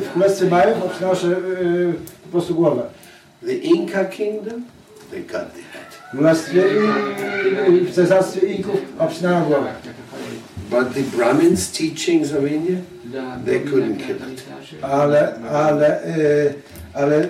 [0.00, 1.36] w Królestwie Majów obcinało się e,
[2.22, 2.82] po prostu głowę.
[3.46, 4.64] The Inca kingdom,
[5.10, 5.94] they cut the head.
[6.08, 6.64] W Królestwie
[7.68, 9.72] i, w cesarstwie Inków obcinano głowę.
[10.70, 12.76] But the Brahmins' teachings of India,
[13.44, 14.44] They couldn't kill it.
[14.82, 16.54] Ale, ale, e,
[16.94, 17.28] ale e,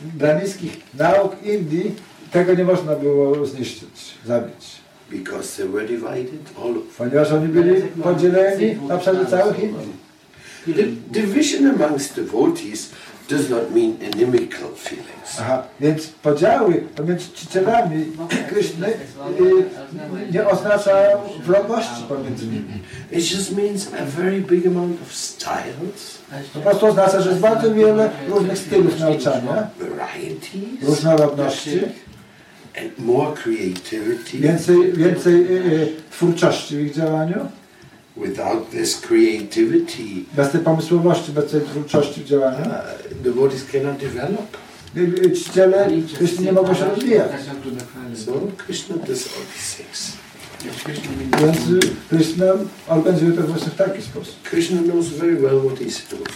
[0.00, 1.94] branickich nauk Indii
[2.32, 4.85] tego nie można było zniszczyć, zabić.
[5.10, 6.74] Because they were divided all.
[6.98, 10.06] Ponieważ oni byli podzieleni na przykład Indii.
[10.66, 10.86] The
[11.20, 12.90] division amongst devotees
[13.28, 15.40] does not mean inimical feelings.
[15.40, 18.06] Aha, więc podziały pomiędzy czcicielami
[18.48, 18.92] Kryszny
[20.32, 22.80] nie oznaczają wrogości pomiędzy nimi.
[23.12, 26.18] It just means a very big amount of styles,
[26.54, 31.80] Po prostu oznacza, że jest bardzo wiele różnych stylów nauczania, varieties, różnorodności,
[32.98, 34.38] more creativity.
[34.38, 37.36] więcej, więcej y, y, twórczości w ich działaniu.
[38.16, 40.02] Without this creativity,
[40.36, 44.56] Bez tej pomysłowości, bez tej twórczości w działaniu, uh, devotees cannot develop.
[44.96, 45.88] y, czciciele
[46.18, 47.30] Kryszny nie mogą się rozwijać.
[48.14, 48.32] So
[48.66, 50.12] Krishna does all these things.
[51.40, 52.44] Więc Kryszna
[52.88, 54.34] organizuje to właśnie w taki sposób.
[54.42, 56.28] Krishna knows very well what he's doing.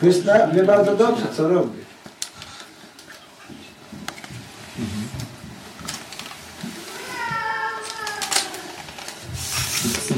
[0.00, 1.89] Kryszna wie bardzo dobrze, co robi.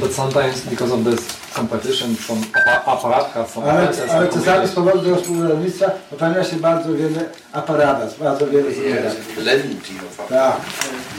[0.02, 1.20] But sometimes because of this
[1.54, 7.20] competition from apa- aparatka, from Ale, ale czasami z powodu współzawodnictwa popełnia się bardzo wiele
[7.52, 8.70] aparatów, bardzo wiele
[9.02, 10.56] has plenty of Tak,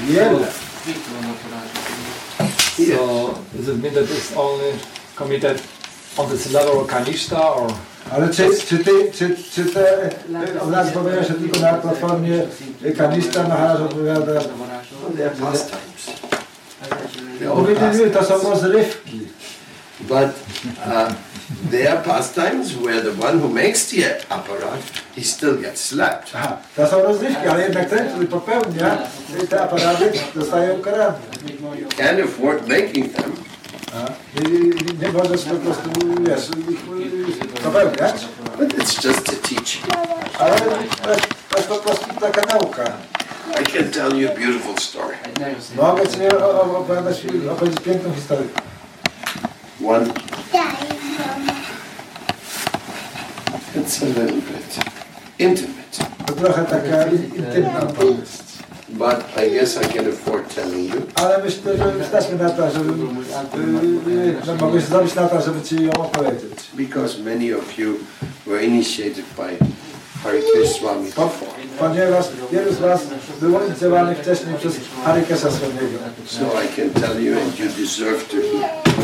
[0.07, 0.47] wiele.
[2.75, 4.71] so does it mean that it's only
[5.15, 5.61] committed
[6.17, 7.71] on this level Kanishta or?
[8.11, 12.41] Ale czy, czy, ty, czy, czy te e, obrazy pojawiają się tylko na platformie
[12.97, 14.41] Kanista, Maharaj odpowiada,
[16.89, 17.39] Well, they are pastimes.
[17.39, 18.95] They are all powiedzieli, to pastimes.
[20.07, 20.29] But
[20.85, 21.13] uh,
[21.69, 24.81] they are pastimes where the one who makes the apparat,
[25.15, 26.35] he still gets slapped.
[26.35, 28.97] Aha, to są rozrywki, ale jednak ten, który popełnia
[29.49, 31.17] te aparaty, dostaje ukarany.
[31.97, 33.31] Can't afford making them,
[33.93, 34.05] A,
[34.41, 35.89] I i nie możesz po prostu,
[36.21, 36.47] wiesz,
[37.63, 38.15] popełniać,
[38.57, 39.85] but it's just a teaching.
[40.39, 40.55] ale
[41.51, 42.83] to jest po prostu taka nauka.
[43.51, 45.15] I can tell you a beautiful story.
[45.75, 47.21] Mogę Ci o- o- opowiadać,
[47.51, 48.47] opowiedzieć piękną historię.
[49.87, 50.05] One,
[53.75, 54.79] it's a little bit
[55.39, 57.05] intimate, To trochę taka
[57.35, 58.43] intymna opowieść.
[58.89, 61.01] but I guess I can afford telling you.
[61.15, 65.41] Ale myślę, że wystarczy na to, żeby y, y, no, mogę się zrobić na to,
[65.41, 66.59] żeby Ci ją opowiedzieć.
[66.73, 67.97] Because many of you
[68.47, 69.57] were initiated by
[70.23, 71.51] Hare Swami before.
[71.79, 73.01] Ponieważ wielu z Was
[73.41, 74.75] było inicjowanych wcześniej przez
[75.05, 75.97] Harikesa Swamiego.
[76.25, 78.37] So I can tell you and you deserve to.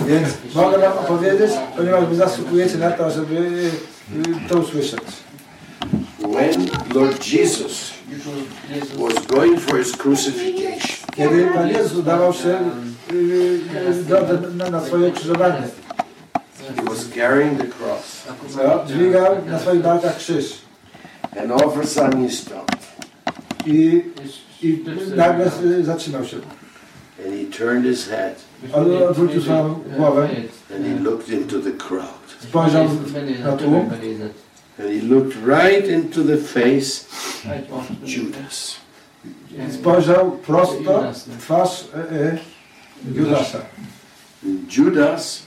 [0.07, 5.01] Więc mogę Wam opowiedzieć, ponieważ Wy zasługujecie na to, żeby y, to usłyszeć.
[6.19, 7.91] When Lord Jesus
[8.97, 12.59] was going for his crucifixion, Kiedy Pan Jezus udawał się
[13.11, 13.15] y,
[14.65, 15.63] y, na, swoje krzyżowanie,
[16.75, 18.27] he was carrying the cross,
[18.87, 20.68] dźwigał na swoich barkach krzyż
[21.37, 22.77] and all of a sudden he stopped
[23.65, 24.01] i,
[24.63, 24.83] i
[25.15, 26.37] nagle y, zatrzymał się.
[27.25, 28.35] and he turned his head
[28.73, 30.29] On odwrócił swoją głowę,
[30.75, 32.35] and he looked into the crowd.
[32.39, 32.85] spojrzał
[33.43, 33.89] na tłum
[34.79, 37.05] And he looked right into the face
[38.05, 38.75] Judas.
[39.71, 42.37] spojrzał prosto w twarz e, e,
[43.15, 43.59] Judasza.
[44.77, 45.43] Judas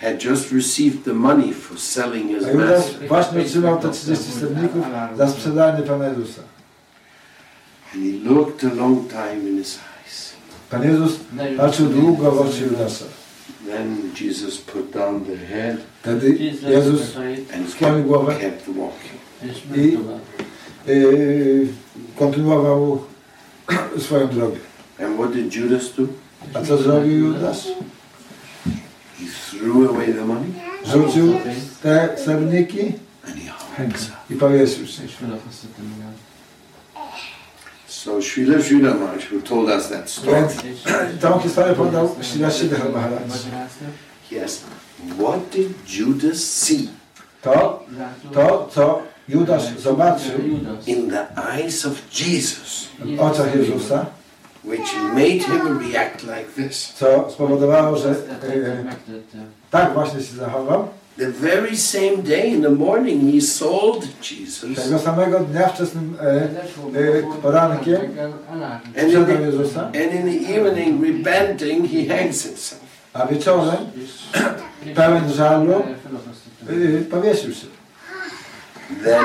[0.00, 3.08] had just received the money for selling his A Judas master.
[3.08, 4.84] właśnie otrzymał te 30 sterników
[5.16, 6.42] za sprzedanie Pana Jezusa.
[7.94, 10.32] And he looked a long time in his eyes.
[10.70, 11.12] Pan Jezus
[11.56, 13.04] patrzył długo w oczy Judasza.
[13.66, 16.30] Then Jesus put down the head Wtedy
[16.68, 17.16] Jezus
[17.54, 19.20] and skłonił głowę kept walking.
[19.76, 19.96] i
[22.18, 23.02] kontynuował
[23.98, 24.56] swoją drogę.
[25.04, 26.02] And what did Judas do?
[26.54, 27.68] A co zrobił Judasz?
[29.20, 30.52] He threw away the money.
[30.84, 31.34] Rzucił
[31.82, 32.92] te srebrniki
[33.26, 33.94] and he hung
[34.30, 35.02] i powiesił się.
[37.86, 40.46] So Srila Sridhar Maharaj, who told us that story,
[41.22, 43.18] tą historię podał Srila Maharaj.
[44.30, 44.64] yes,
[45.18, 45.68] what did
[45.98, 46.88] Judas see?
[47.42, 47.84] To,
[48.34, 50.38] to, co Judasz zobaczył
[50.86, 54.06] in the eyes of Jesus, w oczach Jezusa,
[54.64, 56.92] which made him react like this?
[56.96, 58.14] co spowodowało, że e,
[59.70, 60.88] tak właśnie się zachował.
[61.18, 66.24] The very same day in the morning, he sold Jesus, Tego samego dnia wczesnym e,
[66.24, 68.00] e, porankiem
[69.06, 72.90] sprzedał Jezusa, and in the evening, repenting, he hangs himself.
[73.12, 73.76] A wieczorem,
[74.94, 75.82] pełen żalu,
[76.70, 77.66] y, powiesił się.
[79.04, 79.24] Then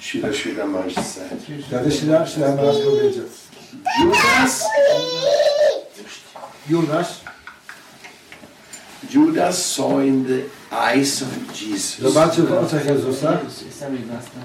[0.00, 3.24] Shila Shila Maharaj said, Wtedy Sila Sila Maharaj powiedział,
[4.00, 4.64] Judas,
[6.68, 7.20] Judasz
[9.10, 13.38] Judas saw in the eyes of Jesus zobaczył w oczach Jezusa?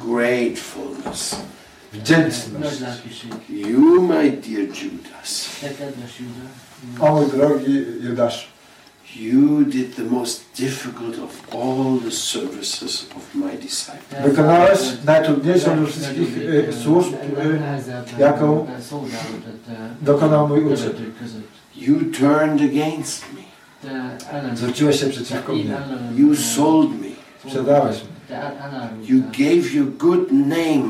[0.02, 1.36] Gratefulness.
[1.94, 2.78] wdzięczność.
[3.50, 5.50] You, my dear Judas,
[7.00, 8.48] O mój drogi Judaszu,
[9.16, 14.24] you did the most difficult of all the services of my disciples.
[14.26, 18.68] wykonałeś najtrudniejszą ze wszystkich y, służb, y, jaką
[20.02, 20.90] dokonał mój uczeń.
[21.76, 23.44] You turned against me.
[24.56, 25.78] Zwróciłeś się przeciwko mnie,
[26.16, 27.08] You sold me.
[27.46, 28.38] sprzedałeś mnie.
[29.08, 30.90] You gave your good name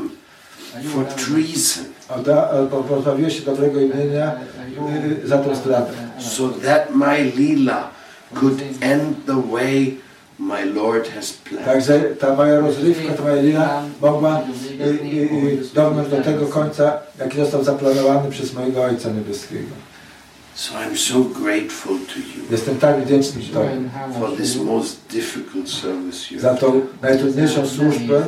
[0.84, 5.92] for treason Odda- albo pozbawiłeś się dobrego imienia y, y, za tę sprawę.
[6.20, 7.90] so that my lila
[8.34, 9.96] could end the way
[10.38, 11.66] my Lord has planned.
[11.66, 14.42] Także ta moja rozrywka, ta moja lila mogła
[14.80, 19.74] y, y, y, dągnąć do tego końca, jaki został zaplanowany przez mojego Ojca Niebieskiego.
[20.54, 23.90] So I'm so grateful to you Jestem tak wdzięczny Tobie
[24.20, 28.22] for this most difficult service you za have tą najtrudniejszą służbę,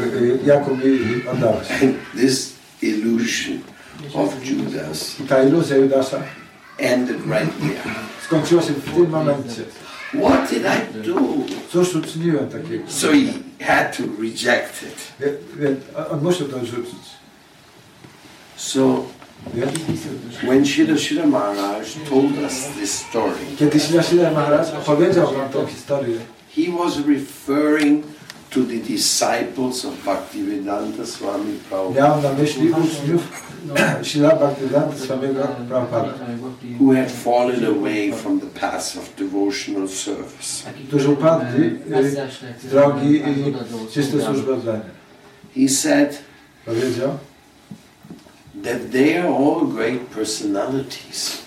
[0.00, 1.70] y, y, jaką mi oddałeś.
[1.82, 2.52] And this
[2.82, 3.58] illusion
[4.14, 6.22] of Judas I ta iluzja Judasza
[6.78, 7.94] ended right there.
[8.24, 9.62] skończyła się w tym momencie.
[10.14, 11.20] What did I do?
[11.72, 12.84] Cóż uczyniłem takiego?
[12.88, 15.12] So he had to reject it.
[16.12, 17.18] On musiał to odrzucić.
[18.56, 19.04] So
[20.42, 25.66] when Shila Shila Maharaj told us this story, Kiedy Sila Sila Maharaj opowiedział nam tą
[25.66, 26.18] historię,
[26.56, 28.04] he was referring
[28.50, 33.22] to the disciples of Bhaktivedanta Swami Prabhupada miał na myśli uczniów
[34.02, 34.94] Sila Bhaktivedanta
[35.68, 36.14] Prabhupada,
[36.80, 40.64] who had fallen away from the path of devotional service.
[40.88, 42.20] którzy upadli y,
[42.62, 43.22] z drogi
[43.92, 44.80] czystej służby oddania.
[45.56, 46.22] He said
[46.64, 47.18] Powiedział,
[48.64, 51.38] that they are all great personalities.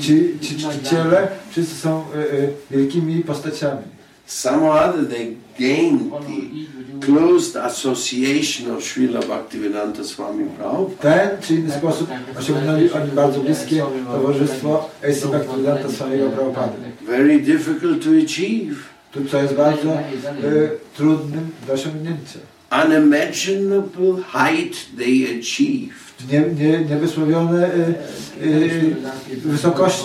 [0.00, 3.82] ci, ci czciciele wszyscy są y, y, wielkimi postaciami.
[4.28, 6.66] Somehow or other they gained the
[7.00, 11.02] closed association of Srila Bhaktivedanta Swami Prabhupada.
[11.02, 15.28] Ten czy inny sposób osiągnęli oni bardzo bliskie towarzystwo A.C.
[15.28, 16.72] Bhaktivedanta swojego Prabhupada.
[17.02, 18.76] Very difficult to achieve.
[19.12, 19.98] Tu co jest bardzo
[20.44, 22.38] y, trudnym do osiągnięcia.
[22.84, 26.32] Unimaginable height they achieved.
[26.32, 27.94] Nie, nie, niewysłowione y,
[28.42, 28.96] y,
[29.44, 30.04] wysokości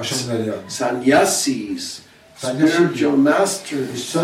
[0.00, 0.60] osiągnęli oni.
[0.68, 2.09] Sannyasis,
[2.42, 4.16] spiritual masters.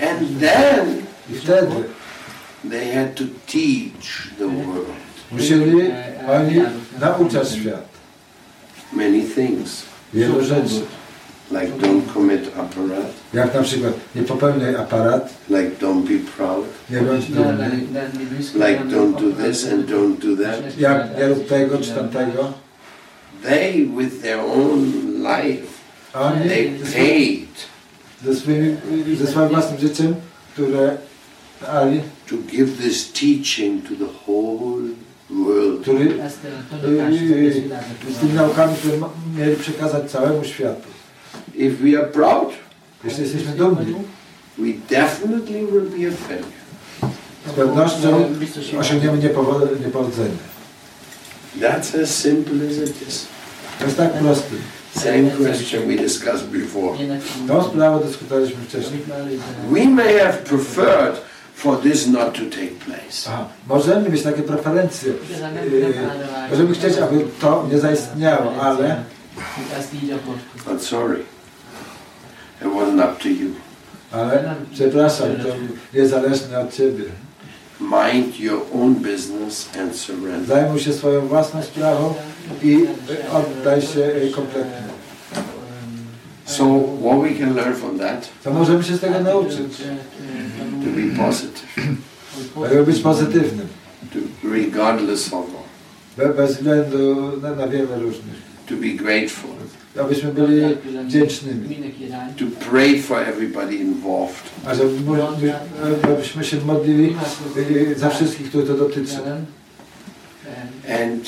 [0.00, 1.06] And then
[2.64, 4.94] they had to teach the world
[5.32, 5.92] musieli
[6.28, 6.62] oni
[7.00, 7.88] nauczać świat
[8.92, 9.82] many things,
[10.14, 10.80] wielu rzeczy.
[11.50, 17.00] like don't commit aparat, Jak na przykład nie popełniaj aparat, like don't be proud, nie
[17.00, 17.70] bądź dumny,
[18.54, 20.78] like don't do this and don't do that.
[20.78, 22.52] jak nie rób tego czy tamtego.
[23.42, 24.92] They, with their own
[25.22, 25.77] life,
[26.12, 27.48] A oni they paid
[28.24, 28.76] ze, swoimi,
[29.18, 30.14] ze swoim własnym życiem,
[30.52, 30.96] które
[31.68, 32.00] Ali,
[32.30, 34.82] to give this teaching to the whole
[35.30, 35.82] world.
[35.82, 36.18] który
[38.14, 38.96] z tymi naukami, które
[39.38, 40.88] mieli przekazać całemu światu.
[41.54, 42.48] If we are proud,
[43.04, 43.94] Jeśli jesteśmy dumni,
[44.58, 46.58] we definitely will be a failure.
[47.46, 48.24] z pewnością
[48.78, 50.36] osiągniemy niepowo- niepowodzenie.
[51.60, 53.26] That's as simple as it is.
[53.78, 54.54] To jest tak proste.
[54.94, 56.98] Same question we discussed before.
[57.48, 59.00] Tą sprawę dyskutowaliśmy wcześniej.
[59.70, 61.20] We may have preferred
[61.54, 63.28] for this not to take place.
[63.28, 63.48] Aha.
[63.66, 65.12] Możemy mieć takie preferencje.
[65.12, 65.94] Yy,
[66.50, 69.02] możemy chcieć, aby to nie zaistniało, ale
[70.66, 71.24] But sorry,
[72.60, 73.54] it wasn't up to you.
[74.12, 75.48] Ale przepraszam, to
[75.98, 77.04] niezależnie od Ciebie.
[77.80, 80.46] Mind your own business and surrender.
[80.46, 82.14] Zajmuj się swoją własną sprawą
[82.62, 82.78] i
[83.32, 84.82] oddaj się y, kompletnie.
[86.46, 86.64] So,
[87.02, 89.76] what we can learn from that, To możemy się z tego nauczyć.
[90.84, 91.66] to be positive,
[92.70, 93.66] Żeby być pozytywnym.
[94.12, 95.68] to, regardless of all,
[96.16, 98.34] Be- Bez względu na, na wiele różnych.
[98.68, 99.50] to be grateful,
[100.00, 100.62] Abyśmy byli
[101.06, 101.76] wdzięcznymi.
[102.38, 107.16] to pray for everybody involved, A żeby my- my- abyśmy się modlili
[107.96, 109.16] za wszystkich, których to dotyczy.
[111.02, 111.24] and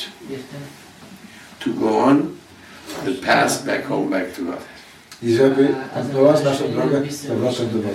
[1.64, 2.36] to go on
[3.04, 4.58] the path back home, back to God.
[5.22, 7.88] I żeby kontynuować naszą drogę z powrotem do Boga.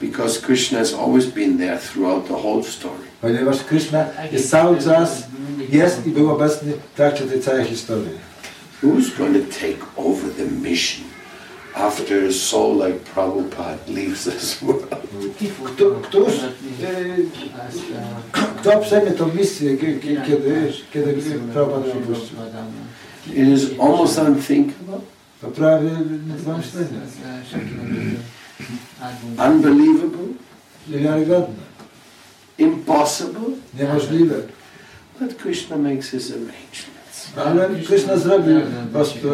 [0.00, 3.04] Because Krishna has always been there throughout the whole story.
[3.20, 5.22] Ponieważ Krishna jest cały czas,
[5.70, 8.18] jest i był obecny w trakcie tej całej historii.
[8.82, 11.13] Who's going to take over the mission
[11.74, 14.86] after a soul like Prabhupada leaves this world?
[15.74, 16.32] Kto, któż,
[18.60, 21.12] kto przejmie tą misję, kie- kie- kiedy, kiedy
[21.52, 22.36] Prabhupada ją opuścił?
[23.26, 25.00] It is almost unthinkable,
[25.40, 25.90] To prawie
[26.28, 27.00] nie dwa myślenia.
[29.48, 30.28] unbelievable,
[30.88, 31.64] Niewiarygodne,
[32.58, 33.40] impossible,
[33.78, 34.34] niemożliwe.
[35.20, 36.93] but Krishna makes his arrangements.
[37.36, 39.28] Ale Krishna zrobił po prostu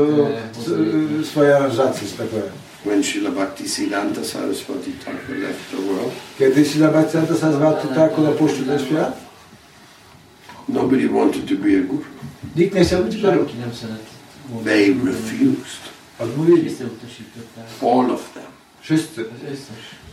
[1.20, 2.44] e, swoje aranżacje, że tak powiem.
[2.84, 8.78] When Srila Bhaktisiddhanta Saraswati Thakur left the world, Kiedy Sila Bhaktivedanta Saraswati Thakur opuścił ten
[8.78, 9.16] świat,
[10.68, 12.04] nobody wanted to be a guru.
[12.56, 13.46] nikt nie chciał być guru.
[14.64, 15.80] They refused.
[16.18, 16.70] Odmówili.
[17.82, 18.42] All of them.
[18.80, 19.24] Wszyscy.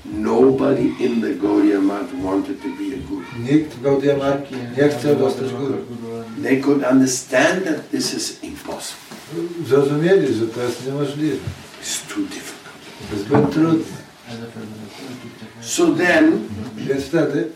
[0.05, 3.25] Nobody in the Gaudiya Math wanted to be a guru.
[3.39, 5.77] Nikt w Gaudiya Math nie chciał dostać guru.
[6.43, 9.17] They could understand that this is impossible.
[9.67, 11.37] Zrozumieli, że to jest niemożliwe.
[11.83, 12.57] It's too difficult.
[13.09, 13.97] To jest zbyt trudne.
[15.61, 16.39] So then
[16.77, 17.47] Więc wtedy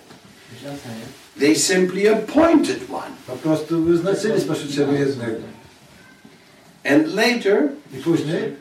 [1.39, 3.11] they simply appointed one.
[3.27, 5.37] po prostu wyznaczyli spośród siebie jednego.
[6.85, 8.53] And later, I później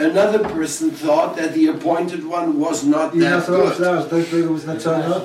[0.00, 3.68] another person thought that the appointed one was not that good.
[3.70, 5.20] myślała, że ten, którego wyznaczono,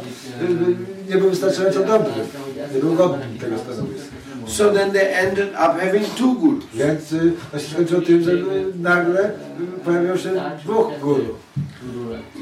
[1.10, 2.12] nie był wystarczająco dobry.
[2.76, 4.10] Nie był godny tego stanowiska.
[4.48, 6.64] So then they ended up having two gurus.
[6.74, 8.38] Więc y, to się skończyło tym, że y,
[8.80, 9.32] nagle y,
[9.86, 10.30] pojawiło się
[10.64, 11.26] dwóch guru.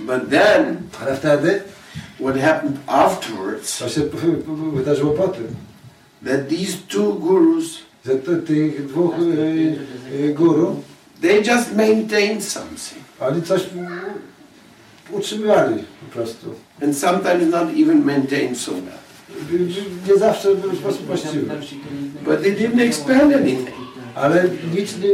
[0.05, 1.61] But then, Ale wtedy
[2.19, 5.47] what happened afterwards, to się p- p- wydarzyło po tym,
[6.25, 9.75] that these two gurus, że to, tych dwóch y,
[10.25, 10.75] y, guru,
[11.21, 13.03] they just maintained something.
[13.19, 13.61] oni coś
[15.11, 16.55] utrzymywali po prostu.
[16.83, 19.07] And sometimes not even maintained so well.
[19.51, 21.45] Y, y, Nie zawsze w sposób właściwy.
[22.25, 23.69] But they didn't expand anything.
[24.15, 24.43] Ale
[24.75, 25.09] nic nie,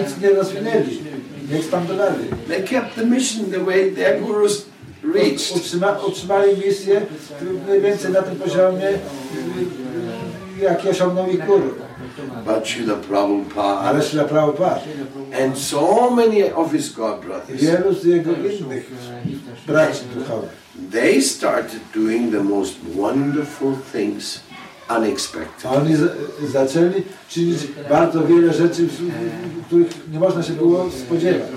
[0.00, 1.02] nic nie rozwinęli,
[1.50, 2.24] nie ekspandowali.
[2.48, 4.66] They kept the mission the way their gurus
[5.14, 5.56] reached.
[5.56, 7.00] Utrzyma, utrzymali misję
[7.66, 8.94] mniej więcej na tym poziomie, y,
[10.60, 11.74] y, jaki osiągnął ich guru.
[12.44, 14.82] But Srila Prabhupada Śla Prabhupada
[15.32, 18.90] and so many of his godbrothers, wielu z jego innych
[19.66, 20.50] braci duchowych,
[20.90, 24.40] they started doing the most wonderful things
[24.88, 25.70] unexpected.
[25.70, 25.96] oni
[26.52, 27.58] zaczęli czynić
[27.90, 28.88] bardzo wiele rzeczy,
[29.66, 31.48] których nie można się było spodziewać.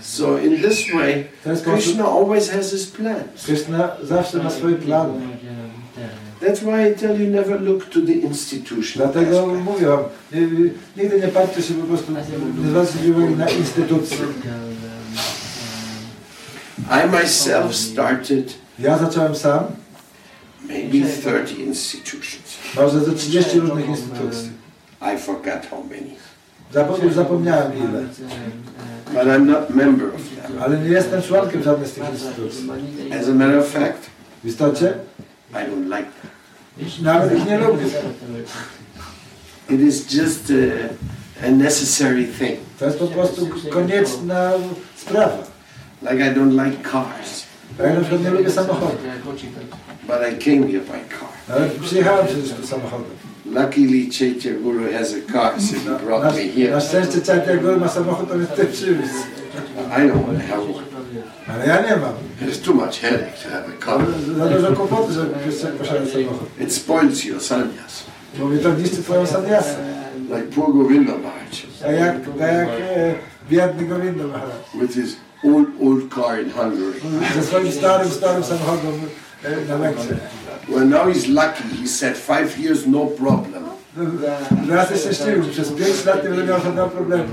[0.00, 1.24] So in this way,
[1.64, 3.44] Krishna always has his plans.
[3.44, 5.12] Krishna zawsze ma swoje plany.
[6.46, 9.64] That's why I tell you never look to the institutional Dlatego aspect.
[9.64, 10.00] mówię wam,
[10.32, 10.70] nie-
[11.02, 14.16] nigdy nie patrzcie się po prostu, nie zwracajcie uwagi na instytucje.
[17.04, 19.64] I myself started Ja zacząłem sam,
[20.68, 22.42] maybe 30 institutions.
[22.76, 24.50] może ze 30 różnych instytucji.
[25.14, 27.12] I forgot how many.
[27.14, 28.02] Zapomniałem ile,
[29.12, 30.62] But I'm not member of them.
[30.62, 32.70] ale nie jestem członkiem żadnej z tych instytucji.
[33.20, 34.06] As a matter of fact,
[34.44, 34.94] W istocie
[35.52, 36.30] I don't like them.
[37.02, 37.84] Nawet ich nie lubię.
[39.70, 40.50] It is just
[41.42, 42.58] a, a necessary thing.
[42.78, 44.52] To jest po prostu konieczna
[44.96, 45.38] sprawa.
[46.02, 47.42] Like I don't like cars,
[47.78, 48.96] Ja na przykład nie lubię samochodów,
[50.06, 51.28] but I came here by car.
[51.56, 53.06] ale przyjechałem przecież samochodem.
[53.46, 56.80] Luckily, Chaitya Guru has a car, so he brought me na here.
[56.80, 59.14] szczęście Czarny Góry ma samochód, to mnie tutaj przywiózł.
[59.88, 60.95] I don't want to have one.
[61.48, 62.12] Ale ja nie mam.
[62.40, 64.00] There's too much headache to have a car.
[64.38, 65.30] Za dużo kłopotu, żeby
[65.78, 66.60] posiadać samochód.
[66.60, 68.04] It spoils your sanyas.
[68.38, 69.76] Bo mi to niszczy twoją saniasę.
[70.28, 71.46] Like poor Govinda Maharaj
[71.82, 73.14] Tak jak, tak jak e,
[73.50, 74.56] biedny Govinda Maharaj.
[74.80, 77.00] with his old, old car in Hungary.
[77.34, 78.92] Ze swoim starym, starym samochodem
[79.44, 79.78] e, na.
[80.68, 81.62] Well, now he's lucky.
[81.82, 83.64] He said five years, no problem.
[84.68, 87.24] Teraz jest szczęśliwy, przez 5 lat nie będę miał żadnego problemu.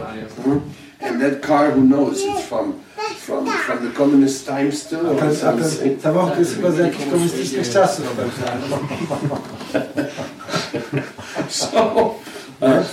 [1.02, 2.18] And that car, who knows?
[2.22, 2.74] It's from
[3.20, 7.06] from from the communist times still A ten, a ten samochód jest chyba z jakichś
[7.06, 8.06] komunistycznych czasów.
[11.50, 12.16] So,
[12.62, 12.86] uh,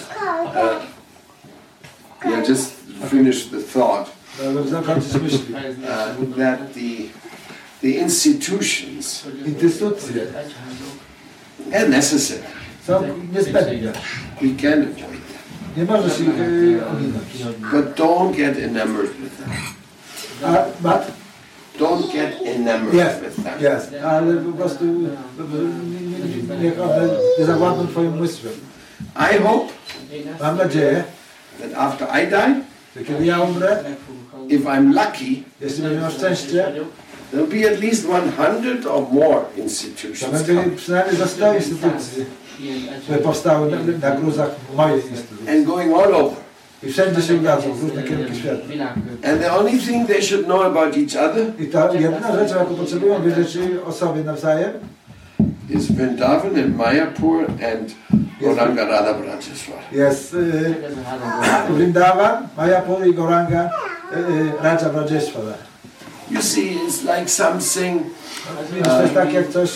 [0.54, 0.82] uh,
[2.24, 2.72] yeah, just
[3.10, 5.54] finish the thought Żeby zakończyć myśli.
[5.54, 7.08] uh, that the
[7.82, 9.24] the institutions
[11.74, 12.42] are necessary.
[12.86, 13.92] są niezbędne.
[14.42, 15.16] We can avoid them,
[15.76, 16.28] Nie możesz ich
[16.92, 17.24] ominąć.
[17.72, 19.50] but don't get enamored with them.
[20.44, 21.06] A Mat?
[21.78, 23.60] Don't get enamored Jest, with them.
[23.60, 23.94] jest.
[24.04, 28.52] Ale po prostu e, nie- nie- niech one nie zawładną twoim umysłem.
[29.16, 29.72] I hope
[30.40, 31.04] Mam nadzieję,
[31.60, 32.60] that after I die,
[32.96, 33.84] że kiedy ja umrę,
[34.48, 36.72] if I'm lucky, jeśli będę miał szczęście,
[37.34, 40.76] there'll be at least 100 or more to institutions będzie come.
[40.76, 42.24] przynajmniej za 100 instytucji,
[43.02, 45.48] które powstały na, na gruzach mojej instytucji.
[45.50, 46.36] and going all over.
[46.82, 48.62] I wszędzie się udadzą, w różne kierunki świata.
[49.30, 52.74] And the only thing they should know about each other I ta jedna rzecz, jaką
[52.74, 54.72] potrzebują wiedzieć o sobie nawzajem,
[55.70, 57.94] is Vrindavan and Mayapur and
[58.40, 59.78] Gauranga Radha Brajaswar.
[59.92, 60.74] jest y,
[61.70, 63.70] Vrindavan, Mayapur i Goranga
[64.12, 65.54] y, y, Raja Vrajeshwara.
[66.30, 68.02] You see, it's like something
[68.84, 69.70] to jest tak jak coś,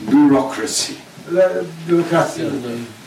[0.00, 1.05] bureaucracy.
[1.32, 2.44] Le, biurokracja.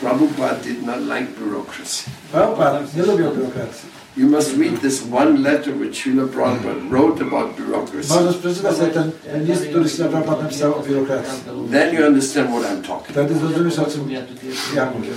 [0.01, 2.03] Prabhupada did not like bureaucracy.
[2.31, 3.99] Prabhupada nie lubią biurokracji.
[4.17, 8.09] You must read this one letter which Srila Prabhupada wrote about bureaucracy.
[8.13, 11.39] Możesz przeczytać sobie ten ten list, który się Prabhupada napisał o biurokracji.
[11.71, 14.09] Then you understand what I'm talking Wtedy zrozumiesz o czym
[14.75, 15.09] ja mówię.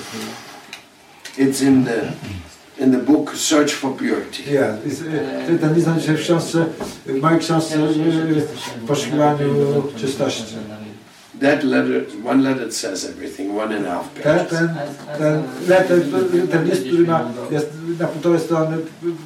[1.39, 2.13] It's in the
[2.85, 4.53] in the book Search for Purity.
[4.53, 5.03] Ja, i z-
[5.51, 6.65] y, ten list znajdzie się w książce,
[7.07, 7.77] w mojej książce
[8.83, 10.45] w poszukiwaniu czystości.
[11.43, 14.59] That letter, one letter says everything, one and a half Ten, pages.
[14.59, 14.69] ten,
[15.19, 16.01] ten, letter,
[16.51, 17.67] ten list, który ma, jest
[18.01, 18.77] na półtorej strony,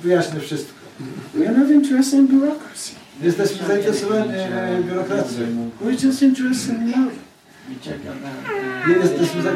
[0.03, 0.73] wyjaśnia wszystko.
[1.35, 2.91] We are not interested in bureaucracy.
[3.23, 4.31] Jesteśmy zainteresowani
[4.89, 5.47] biurokracją.
[5.85, 7.13] We're just interested in love.
[9.03, 9.51] Jesteśmy za,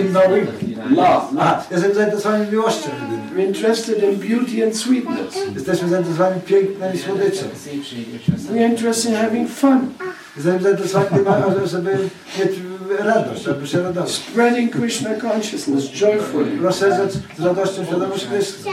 [0.00, 0.48] in knowing.
[0.90, 1.40] Love.
[1.40, 3.22] A, jesteśmy zainteresowani miłością jedynie.
[3.36, 5.34] We're interested in beauty and sweetness.
[5.54, 7.48] Jesteśmy zainteresowani pięknem i słodyczem.
[8.52, 9.80] We're interested in having fun.
[10.36, 11.08] Jesteśmy zainteresowani
[11.54, 11.98] tym, żeby
[12.38, 12.50] mieć
[12.98, 14.10] radość, aby się radować.
[14.10, 16.58] Spreading Krishna consciousness joyfully.
[16.62, 18.70] Rozszerzać z radością świadomość Krishna.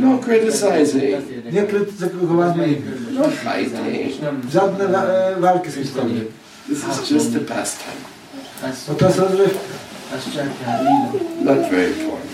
[0.00, 1.14] No criticizing.
[1.52, 2.98] Nie krytykowanie innych.
[3.12, 4.32] No fighting.
[4.52, 5.04] Żadne wa
[5.38, 6.20] walki z historią.
[6.68, 8.17] This is just a pastime.
[8.88, 9.58] Bo to jest rozrywka.
[11.44, 12.28] Not very important.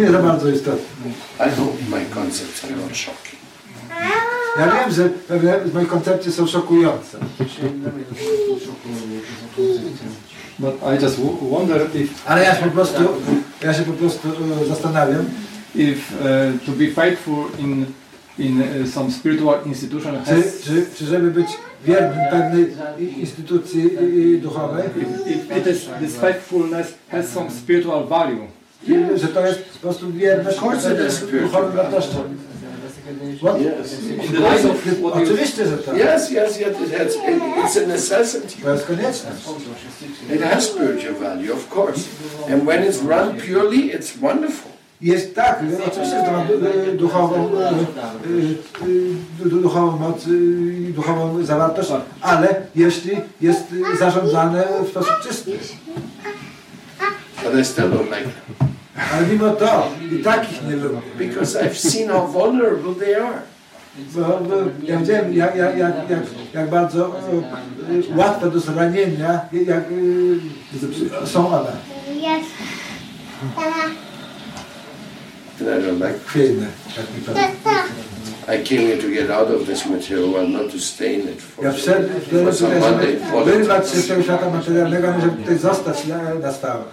[0.00, 1.10] Nie za bardzo istotne.
[1.46, 3.34] I hope my concepts are not shocking.
[4.58, 7.18] Ja wiem, że pewne z moich koncepcji są szokujące.
[10.58, 13.02] But I just w- wonder if, Ale ja się po prostu,
[13.62, 14.28] ja się po prostu
[14.62, 15.24] e, zastanawiam,
[15.74, 17.86] if uh, to be faithful in
[18.38, 21.46] in uh, some spiritual institution czy, has, czy, czy żeby być
[21.84, 22.66] wiernym pewnej
[23.20, 24.84] instytucji i- i duchowej,
[25.26, 28.46] if it is this faithfulness has some spiritual value.
[28.88, 31.42] i że to jest po prostu wierność it is spiritual.
[31.42, 32.22] duchowym wartościom.
[33.42, 33.56] What?
[33.60, 33.92] Yes.
[34.10, 35.94] In the light of what you Oczywiście, że tak.
[35.96, 36.80] Yes, yes, yes.
[36.88, 38.62] It has, it's a necessity.
[38.62, 39.30] To jest konieczne.
[40.34, 42.00] It has spiritual value, of course.
[42.52, 44.70] And when it's run purely, it's wonderful.
[45.04, 47.70] Jest tak, oczywiście, że to e, duchową, e,
[49.44, 51.90] e, duchową moc i duchową zawartość,
[52.20, 53.64] ale jeśli jest
[53.98, 55.50] zarządzane w sposób czysty.
[57.44, 58.68] But I still don't like them.
[59.12, 61.00] Ale mimo to i tak ich nie lubię.
[61.18, 63.38] Because I've seen how vulnerable they are.
[64.14, 66.20] Bo, bo ja widziałem, jak, jak, jak, jak,
[66.54, 69.84] jak bardzo e, łatwe do zranienia jak,
[71.22, 71.72] e, są one.
[72.16, 72.46] Yes.
[75.60, 77.50] And Chwiejne, jak mi powiem.
[78.46, 81.42] I came here to get out of this material world, not to stay in it
[81.42, 85.58] for, Ja wszedłem for some Monday wyrwać się z tego świata materialnego, a żeby tutaj
[85.58, 86.84] zostać na, na stałe.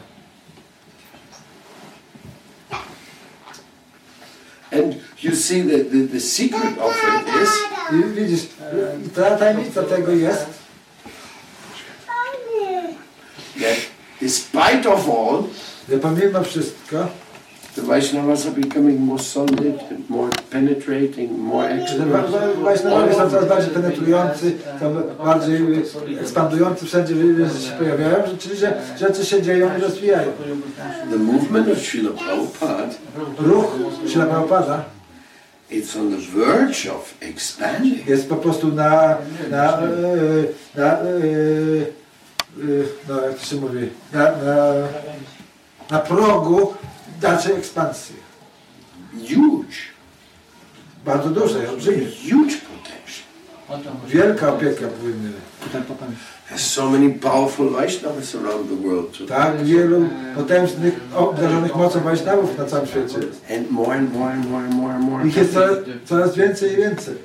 [4.72, 7.50] And you see that the, the secret of it is
[7.92, 8.48] I widzisz,
[9.16, 10.46] ta tajemnica tego jest,
[13.60, 13.78] that
[14.22, 15.44] despite of all,
[15.90, 17.08] że pomimo wszystko,
[17.76, 19.80] the Vaishnavas are becoming more solid
[20.10, 21.70] more penetrating, more
[22.06, 25.58] wa- Wajsznawowie są coraz bardziej penetrujący, są bardziej
[26.22, 27.14] ekspandujący, wszędzie
[27.66, 28.24] się pojawiają,
[28.60, 30.32] że rzeczy się dzieją i rozwijają.
[31.12, 32.90] The movement of Srila Prabhupada,
[33.40, 33.76] Ruch
[34.08, 34.86] Śla Prabhupada
[35.72, 38.08] it's on the verge of expanding.
[38.08, 39.18] jest po prostu na,
[39.52, 39.88] na, e,
[40.76, 41.06] na, e,
[42.58, 44.74] e, no jak to się mówi, na, na,
[45.92, 46.74] na progu
[47.22, 48.16] dalszej ekspansji.
[49.14, 49.76] Huge,
[51.06, 52.06] Bardzo dużej, olbrzymiej.
[52.06, 53.92] huge potential.
[54.08, 55.30] Wielka opieka powinna.
[56.50, 59.28] There's so many powerful Vaishnavas around the world today.
[59.38, 63.18] Tak, wielu potężnych, obdarzonych mocą Wajsznawów na całym świecie.
[63.58, 65.28] And more and more and more and more and more.
[65.28, 67.16] Ich jest coraz, coraz więcej i więcej.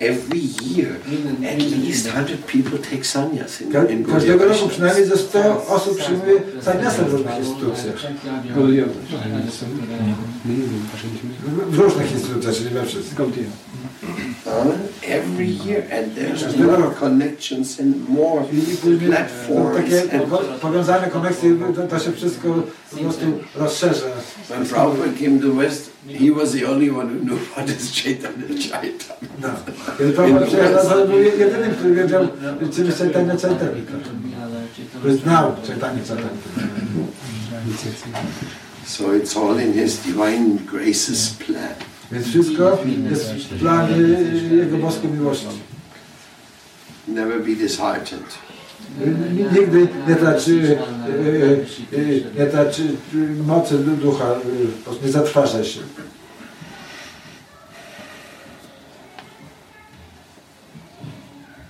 [0.00, 0.96] Every year,
[1.44, 6.42] at least 100 people take sannyas in, in każdego roku przynajmniej ze 100 osób przyjmuje
[6.62, 7.96] sannyasem w różnych instytucjach.
[11.70, 13.20] W różnych instytucjach, czyli we wszystkich.
[14.46, 17.00] Uh, every year, and there's more roku.
[17.00, 18.44] connections and more
[19.06, 19.76] platforms.
[19.76, 20.20] takie
[20.60, 22.48] powiązane koneksje, to, to się wszystko
[22.90, 24.06] po prostu rozszerza.
[24.48, 28.46] when Prabhupada came to West, he was the only one who knew what is Chaitanya
[28.48, 29.30] Chaitanya.
[29.42, 29.48] No.
[29.98, 32.28] Kiedy Prabhupada przyjechał, to był jedynym, który wiedział,
[32.74, 33.92] czym jest Chaitanya Chaitamika.
[34.98, 36.48] Który znał Chaitanya Chaitamika.
[38.86, 41.74] So it's all in his divine graces plan.
[42.12, 42.78] Więc wszystko
[43.10, 43.96] jest w planie
[44.50, 45.46] Jego boskiej miłości.
[47.08, 48.38] Never be disheartened.
[49.52, 50.72] Nigdy nie traci, e,
[51.98, 52.82] e, nie traci
[53.46, 54.36] mocy ducha, e,
[54.78, 55.80] po prostu nie zatrważa się.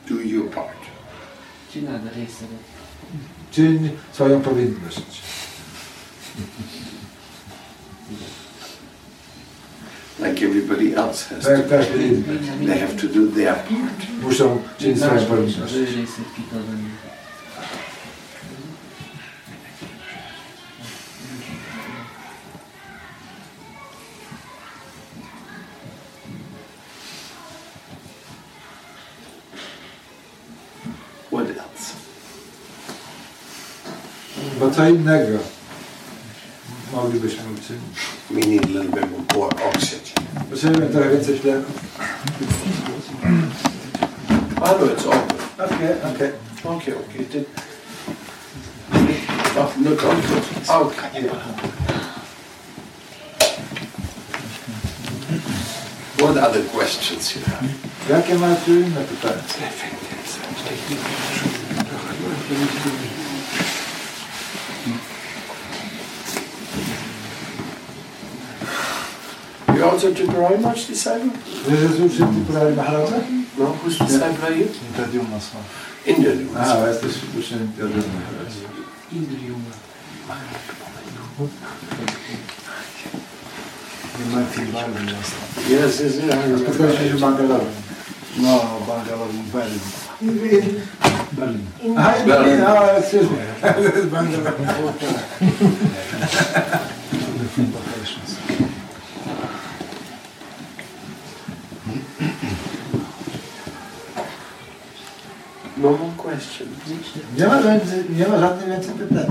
[0.09, 0.77] Do your part.
[3.51, 5.23] Czyń swoją powinność.
[10.21, 11.69] Like everybody else has Tak to.
[11.69, 12.67] każdy inny.
[12.67, 14.23] They have to do their part.
[14.23, 15.75] Muszą czynić swoją powinność.
[34.77, 35.39] Co innego
[36.93, 37.99] moglibyśmy uczynić.
[38.31, 40.01] We need a little bit more oxygen.
[40.51, 41.65] Potrzebujemy trochę więcej tlenu.
[44.61, 45.39] Oh no, it's open.
[45.59, 46.33] Okej, okej.
[46.65, 47.25] Okay, okay.
[47.33, 47.45] Did...
[49.59, 50.69] Oh, no, don't put.
[50.69, 51.31] Okay.
[56.19, 57.69] What other questions you have?
[58.09, 59.43] Jakie macie inne pytania?
[69.95, 71.31] How to deploy much disciple?
[71.71, 73.31] Gesù se ti pravi Maharaj?
[73.57, 74.67] Markus disciple you?
[74.91, 75.61] Interview Masma.
[76.05, 76.49] Interview.
[76.57, 78.55] Ah, weißt du, ich bin Interview Maharaj.
[79.13, 79.55] Interview
[85.71, 86.61] Yes, yes, yes.
[86.61, 87.71] Because she's Bangalore.
[88.39, 89.81] No, Bangalore, Berlin.
[90.21, 90.83] Berlin.
[91.39, 91.67] Berlin.
[92.27, 92.61] Berlin.
[92.67, 93.39] Ah, excuse me.
[94.11, 94.55] Bangalore.
[107.39, 109.27] Nie ma, więcej, nie ma żadnych więcej pytań.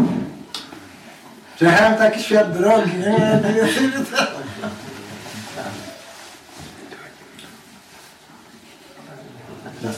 [1.55, 4.27] Przejechałem taki świat drogi, nie ma żadnych więcej pytań.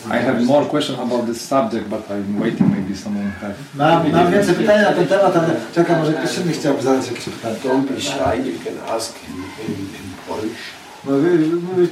[0.06, 2.70] I have more questions about this subject, but I'm waiting.
[2.72, 3.54] Maybe someone have.
[3.76, 7.24] Mam, mam więcej pytań na ten temat, ale czekam, może ktoś inny chciałby zadać jakieś
[7.24, 7.56] pytanie.
[7.64, 9.36] Don't be shy, you can ask in,
[9.74, 10.66] in, in Polish.
[11.06, 11.88] No, wy, wy,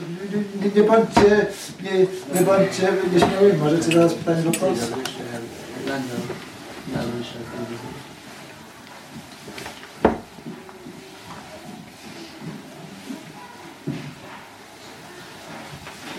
[0.61, 1.45] nie, nie bądźcie,
[1.83, 1.99] nie,
[2.39, 4.99] nie bądźcie nieśmiałymi, możecie zadać pytanie po polsku.
[5.85, 5.93] Ja,
[7.03, 7.45] würde ich halt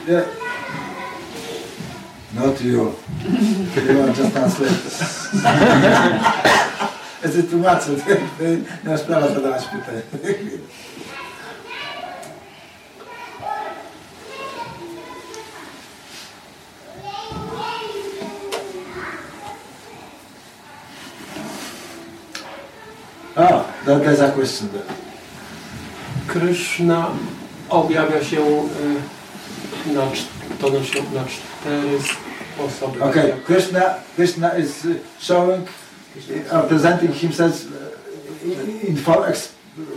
[0.06, 0.24] Yeah.
[2.34, 2.94] Not you.
[3.74, 4.74] you are just translate.
[7.22, 7.90] Este tu mață,
[8.82, 10.04] nu aș prea la să de la șpite.
[23.36, 24.86] Oh, that, there's a question there.
[26.26, 27.10] Kryszna
[27.68, 30.02] objawia się y, na,
[30.60, 30.78] to na,
[31.14, 31.98] na cztery
[32.54, 33.02] sposoby.
[33.02, 35.68] Okay, Krishna, Krishna is uh, showing,
[36.52, 39.32] uh, presenting himself uh, in, four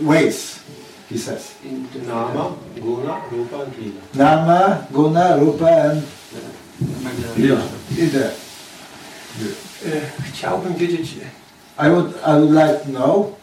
[0.00, 0.60] ways,
[1.08, 1.54] he says.
[2.06, 4.00] Nama, Guna, Rupa and Lila.
[4.14, 6.02] Nama, Guna, Rupa and
[7.36, 7.62] Lila.
[7.98, 8.30] Ida.
[9.84, 10.00] Y,
[10.32, 11.14] Chciałbym wiedzieć,
[11.78, 13.38] I would, I would like to know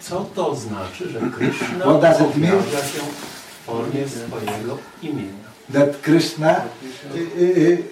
[0.00, 2.54] co to znaczy, że Kryszna What does it mean?
[2.54, 5.44] objawia się w formie swojego imienia.
[5.72, 7.20] that Krishna uh, uh,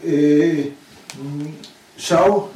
[0.05, 0.67] uh,
[1.25, 1.53] mm,
[1.97, 2.49] show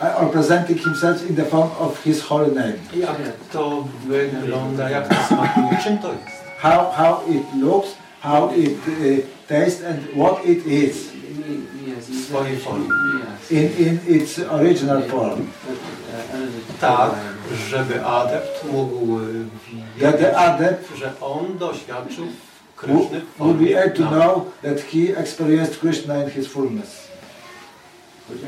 [0.00, 2.78] uh, or presenting himself in the form of his holy name.
[2.96, 3.16] Jak
[3.52, 6.38] to wygląda, jak to smakuje, czym to jest?
[6.58, 7.88] How, how it looks,
[8.20, 11.12] how it uh, tastes and what it is.
[13.50, 15.46] In, in its original form.
[16.80, 17.10] Tak,
[17.68, 19.18] żeby adept mógł
[19.96, 20.20] wiedzieć,
[20.98, 22.26] że on doświadczył
[22.78, 27.08] Krishna will be able to know that he experienced Krishna in his fullness.
[28.30, 28.46] Okay.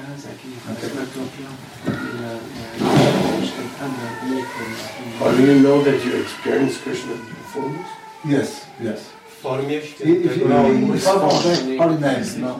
[5.20, 7.20] Or do you know that you experienced Krishna in
[7.52, 7.86] fullness?
[8.24, 9.19] Yes, yes.
[9.40, 10.68] W formie I- If świętego you roku.
[10.68, 12.58] in form of the holy names, no.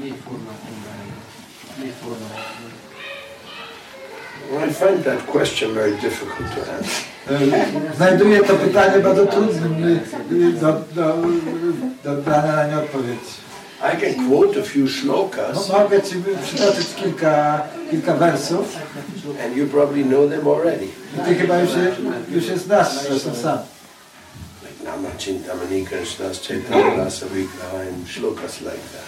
[0.00, 0.68] Mély formában
[1.80, 2.72] Mély.
[4.52, 7.04] Well, I find that question very difficult to answer.
[7.30, 10.00] E, Znajduję to pytanie bardzo trudnym y,
[10.34, 11.16] y, do, do,
[12.04, 13.32] do dania na nie odpowiedzi.
[13.94, 18.76] I can quote a few No, shlokas, mogę Ci przytoczyć kilka, kilka wersów
[19.44, 20.84] and you probably know them already.
[21.16, 21.92] i Ty chyba już je,
[22.36, 23.58] już je znasz, zresztą sam.
[24.88, 29.04] Like Namachintamani Krishna's Chaitanya Rasa Vigraha and shlokas like that.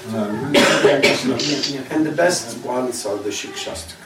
[1.90, 3.96] And the best ones are the Shikshastra.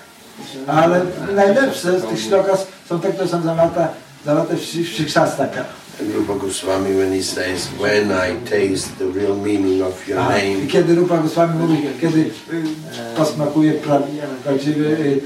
[0.67, 1.03] Ale
[1.35, 3.89] najlepsze z tych ślokas są te, które są zawarte,
[4.25, 5.65] zawarte w Shri- w Shikshastaka.
[6.01, 10.39] And Rupa Goswami, when he says, When I taste the real meaning of your A,
[10.39, 12.31] I name, kiedy Rupa Goswami mówi, kiedy y,
[13.17, 14.01] posmakuje pra,
[14.45, 15.21] prawdziwy y,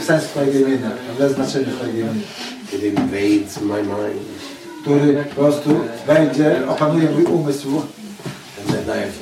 [0.00, 2.26] y, sens Twojego imienia, prawdziwe znaczenie Twojego imienia,
[2.72, 4.41] it invades my mind.
[4.82, 7.68] Który po prostu wejdzie, opanuje mój umysł
[8.60, 9.12] And then I have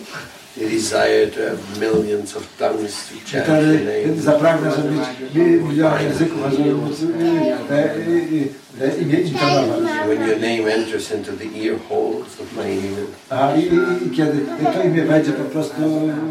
[0.59, 5.43] the desire to have millions of tongues to i chant wtedy zapragnę, żeby mieć mi-
[5.69, 6.97] milion języków, żeby móc
[7.69, 7.95] te,
[8.79, 9.81] te imię intonować.
[10.09, 13.61] When your name enters into the ear holes of my ear, A, i,
[14.07, 14.39] i, kiedy
[14.75, 15.83] to imię wejdzie po prostu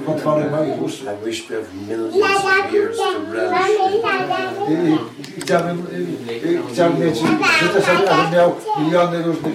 [0.05, 1.05] w otwory moich uszu.
[1.05, 5.85] I wish to have millions of ears to relish chciałbym,
[6.31, 7.19] i, chciałbym mieć,
[7.61, 9.53] życzę sobie, abym miał miliony różnych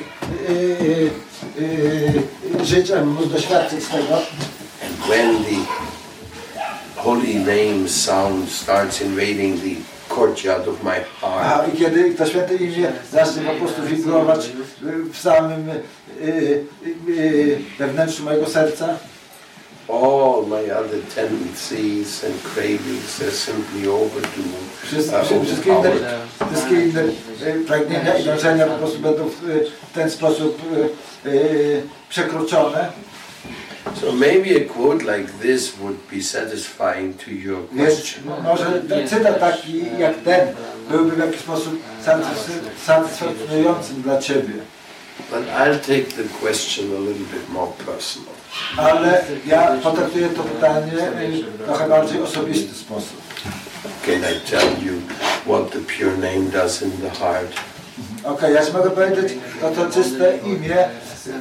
[0.48, 1.10] y, y,
[1.62, 4.18] y, y, abym mógł doświadczyć tego.
[5.08, 5.84] When the
[6.96, 12.54] holy name sound starts invading the courtyard of my A, heart, I kiedy to święte
[12.54, 15.82] imię zacznie po prostu wibrować y, w samym y,
[16.22, 16.64] y,
[17.08, 18.98] y, we wnętrzu mojego serca,
[19.88, 25.90] all my other tendencies and cravings are simply overdue, Wszystkie, uh, wszystkie inne,
[26.52, 29.40] wszystkie inne y, pragnienia i dążenia po prostu będą w,
[29.90, 30.58] w ten sposób
[31.26, 32.92] y, przekroczone.
[34.00, 38.24] So maybe a quote like this would be satisfying to your Więc question.
[38.42, 40.48] może cytat taki jak ten
[40.90, 41.74] byłby w jakiś sposób
[42.06, 44.54] satysf- satysfakcjonującym dla Ciebie.
[45.30, 48.33] But I'll take the question a little bit more personal.
[48.76, 50.92] Ale ja potraktuję to pytanie
[51.58, 53.24] w trochę bardziej osobisty sposób.
[54.06, 54.92] Can I tell you
[55.46, 57.52] what the pure name does in the heart?
[58.24, 60.88] Okej, ja ci mogę powiedzieć, to to czyste imię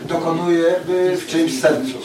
[0.05, 0.75] dokonuje
[1.17, 1.97] w czyimś sercu.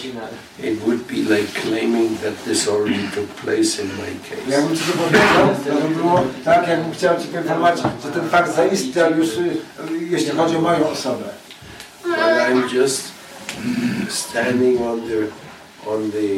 [0.62, 4.50] It would be like claiming that this already took place in my case.
[4.50, 8.56] Jakbym Ci to powiedział, to by było tak, jakbym chciał Ci poinformować, że ten fakt
[8.56, 9.56] zaistniał już, y,
[10.10, 11.24] jeśli chodzi o moją osobę.
[12.02, 13.17] But I'm just
[14.08, 15.26] standing on the
[15.86, 16.28] on the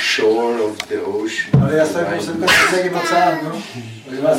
[0.00, 3.50] shore of the ocean, Ale ja stoję po prostu tylko z brzegiem oceanu,
[4.06, 4.38] ponieważ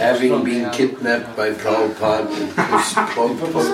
[0.00, 3.64] having been kidnapped by Prabhupada and pos- po- po-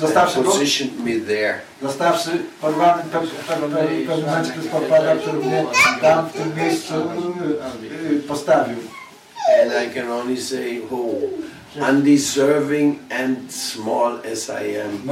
[0.00, 1.54] zostawszy, positioned me there.
[1.82, 5.64] zostawszy porwany w pe- w pewnym w pewnym momencie przez podpada, który mnie
[6.00, 8.76] tam w tym miejscu y, y, postawił.
[9.62, 10.98] And I can only say, oh,
[11.76, 15.06] undeserving and small as I am,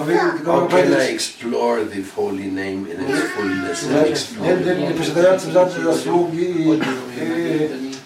[0.44, 5.52] how can I explore the holy name in its fullness and explore nie, nie posiadającym
[5.52, 6.78] żadnej zasługi i y,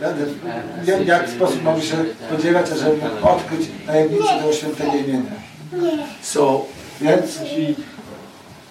[0.00, 0.26] będę-
[0.86, 1.96] nie w jaki sposób mogę się
[2.28, 5.32] spodziewać, żeby odkryć tajemnicę tego świętego imienia.
[6.22, 6.66] So
[7.00, 7.38] Więc,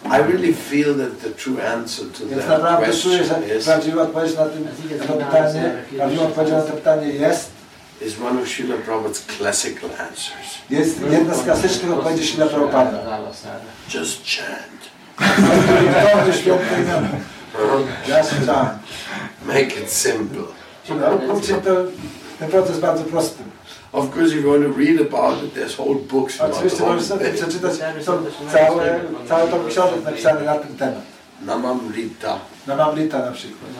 [0.06, 3.65] I really feel that the true answer to więc that naprawdę czuję, question że is,
[3.65, 4.63] prawdziwa odpowiedź na, tym,
[5.00, 7.50] na to pytanie, prawdziwa odpowiedź na to pytanie jest,
[8.02, 10.58] is one of Srila Prabhupada's classical answers.
[10.70, 13.20] jest jedna z klasycznych odpowiedzi Śla Prabhupada.
[13.94, 14.82] Just chant.
[15.18, 17.10] Wyglądy święte imiona.
[18.08, 18.76] Jasne, tak.
[19.46, 20.44] Make it simple.
[20.88, 20.94] To,
[22.40, 23.44] ten proces bardzo prosty.
[23.94, 27.06] Of course, if you want to read about it, there's whole books about Oczywiście możesz
[27.06, 27.36] sobie it.
[27.36, 27.74] przeczytać,
[28.06, 31.02] są całe, całe tom książek napisane na ten temat.
[31.42, 33.72] Namamrita, Na Mamrita na przykład,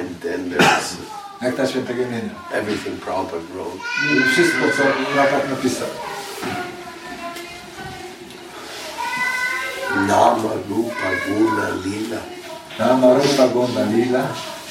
[0.00, 0.96] and then there's
[1.40, 2.30] jak ta świętego imienia.
[2.52, 3.78] everything Prabhupada wrote.
[4.12, 4.82] I wszystko, co
[5.14, 5.88] Prabhupada napisał.
[9.96, 12.20] Nama, Rupa, Guna, Lila.
[12.78, 14.22] Nama Rupa Gunda Lila,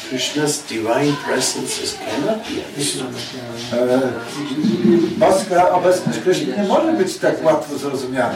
[0.09, 3.13] Krishna's divine presences cannot be understood.
[3.73, 4.11] E,
[5.17, 8.35] Boska obecność Kryszny nie może być tak łatwo zrozumiana.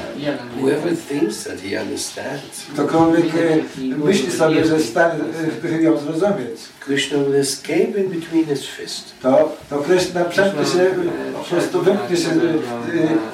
[0.61, 7.17] Whoever thinks that he understands, Ktokolwiek e, myśli sobie, że jest e, ją zrozumieć, Krishna
[7.17, 9.13] will escape in between his fists.
[9.21, 10.89] to, to Kryszna przemknie się,
[11.33, 12.29] po prostu wymknie się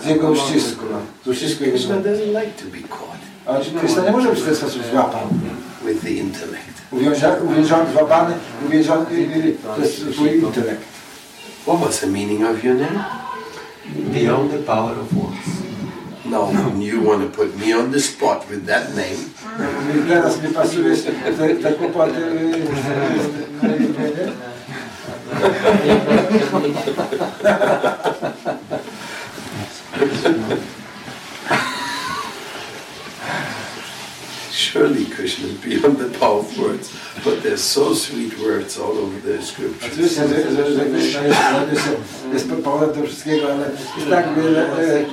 [0.03, 0.85] z jego uścisku.
[1.25, 4.45] Z uścisku jego Krishna doesn't like to be caught A Kryszna nie może być w
[4.45, 5.31] ten sposób złapany.
[5.85, 6.72] with the intellect.
[6.93, 8.33] Uwięziony, uwięziony złapany,
[8.65, 10.83] uwięziony e, przez swój intelekt.
[11.65, 13.03] What was the meaning of your name?
[14.13, 15.63] Beyond the power of words.
[16.25, 19.17] No, you want to put me on the spot with that name.
[20.07, 20.95] Teraz mi pasuje
[21.63, 22.29] te, kłopoty e,
[23.67, 24.31] e,
[34.73, 36.89] Surely Krishna is beyond the power of words,
[37.23, 39.93] but there's so sweet words all over the scriptures.
[39.93, 41.39] Oczywiście, że, że, że Kryszna jest,
[41.71, 41.87] jest,
[42.33, 45.05] jest powodem tego wszystkiego, ale jest tak wiele e, e,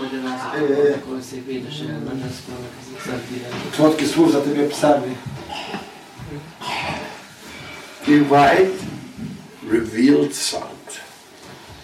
[3.76, 5.14] słodkich słów za tymi opisami.
[8.06, 8.70] Divine,
[9.70, 11.00] revealed sound.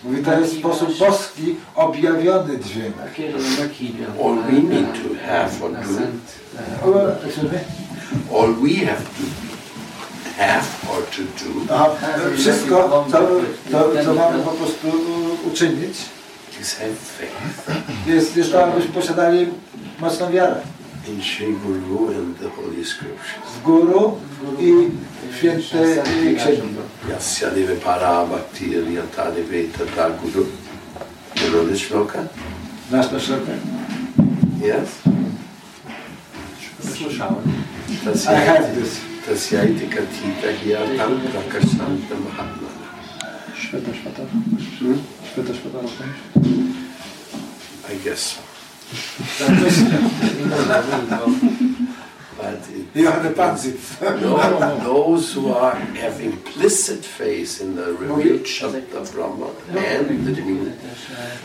[0.05, 2.97] Mówi, to jest sposób boski, objawiony dźwięk.
[4.25, 5.79] All we need to have or do?
[8.33, 9.25] All we have to
[10.39, 11.91] have or to do Aha,
[12.37, 13.19] wszystko, co,
[13.71, 14.89] co, co mamy po prostu
[15.47, 15.97] uczynić,
[16.61, 17.71] is have faith
[18.07, 19.47] jest, jest to, abyśmy posiadali
[20.01, 20.61] mocną wiarę
[21.09, 23.47] in Sri Guru and the Holy Scriptures.
[23.57, 24.19] w Guru
[24.61, 24.73] i
[25.39, 26.03] święte
[26.37, 26.75] księgi.
[27.11, 30.47] Yasya deve para bhakti yata deve tata guru.
[31.43, 32.19] You know this shloka?
[32.89, 33.53] Znasz to szlokę?
[34.63, 34.89] Yes?
[36.87, 37.67] müssen schauen.
[38.05, 39.51] Das ja, das, das
[40.63, 42.69] hier dann Kasanta Mahatma.
[43.59, 44.23] Später, später.
[44.79, 45.01] Hm?
[45.33, 45.91] Später, später noch
[47.89, 48.37] I guess.
[52.37, 53.73] But it, Johanny Panzy.
[54.21, 54.37] no,
[54.85, 60.73] those who are have implicit faith in the revealed Shabda Brahma and the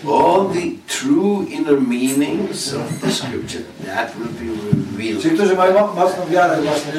[0.05, 5.21] all the true inner meanings of the scripture, that will be revealed.
[5.23, 6.91] Ci, którzy mają mo- mocną wiarę właśnie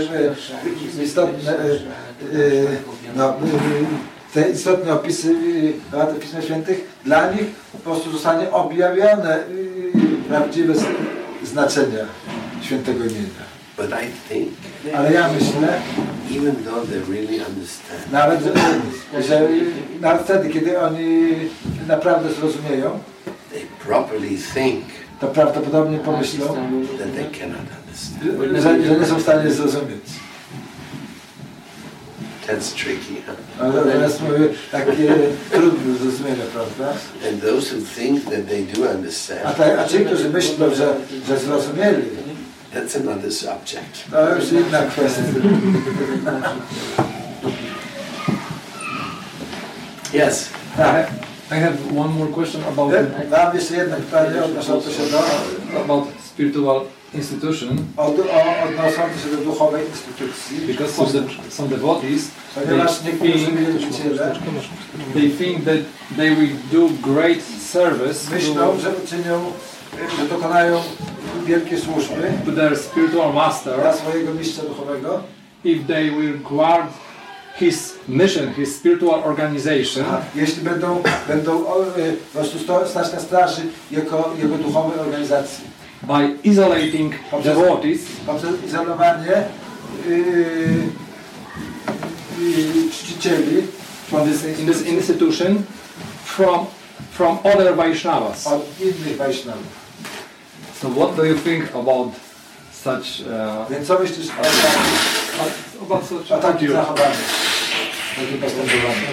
[0.94, 3.34] w istotne, e, e, no,
[4.34, 5.34] te istotne opisy
[5.92, 9.44] e, w Pismach Świętych, dla nich po prostu zostanie objawione
[10.28, 10.74] prawdziwe
[11.44, 12.06] znaczenie
[12.62, 13.51] świętego imienia.
[13.76, 14.48] But I think,
[14.94, 15.80] Ale ja myślę,
[16.30, 18.40] even though they really understand, nawet,
[19.28, 19.48] że,
[20.00, 21.34] nawet wtedy, kiedy oni
[21.88, 22.98] naprawdę zrozumieją,
[23.52, 24.84] they properly think
[25.20, 26.46] to prawdopodobnie pomyślą,
[26.98, 28.62] that they cannot understand.
[28.62, 30.04] że, że nie są w stanie zrozumieć.
[32.46, 33.36] That's tricky, huh?
[36.52, 36.94] Prawda?
[37.28, 40.94] And those who think that they do A, understand, te, a ci, którzy myślą, że,
[41.28, 42.04] że zrozumieli,
[42.72, 44.10] That's another subject.
[44.10, 45.42] No, it's not question.
[50.12, 50.50] yes.
[51.50, 52.90] I have one more question about
[55.84, 57.92] about spiritual institution.
[60.66, 63.58] Because some, some devotees they think,
[65.14, 65.84] they think that
[66.16, 68.26] they will do great service.
[68.28, 68.32] To,
[70.28, 70.82] dokonają
[71.46, 75.20] wielkie służby to their spiritual master dla swojego mistrza duchowego,
[75.64, 76.86] if they will guard
[77.58, 83.12] his mission, his spiritual organization a jeśli będą, będą o, y, po prostu sto, stać
[83.12, 85.64] na straży jego, jego duchowej organizacji.
[86.02, 89.44] by isolating devotees poprzez izolowanie
[90.08, 90.18] yy,
[92.40, 93.62] yy, czcicieli
[94.10, 95.62] from this, in this institution
[96.24, 96.66] from
[97.12, 98.46] from other Vaishnavas.
[98.46, 99.81] od innych Wajsznawów.
[100.82, 102.10] So what do you think about
[102.72, 106.72] such uh, Więc co myślisz o, about such o takim attitude?
[106.72, 107.14] zachowaniu,
[108.16, 109.06] takim postępowaniu?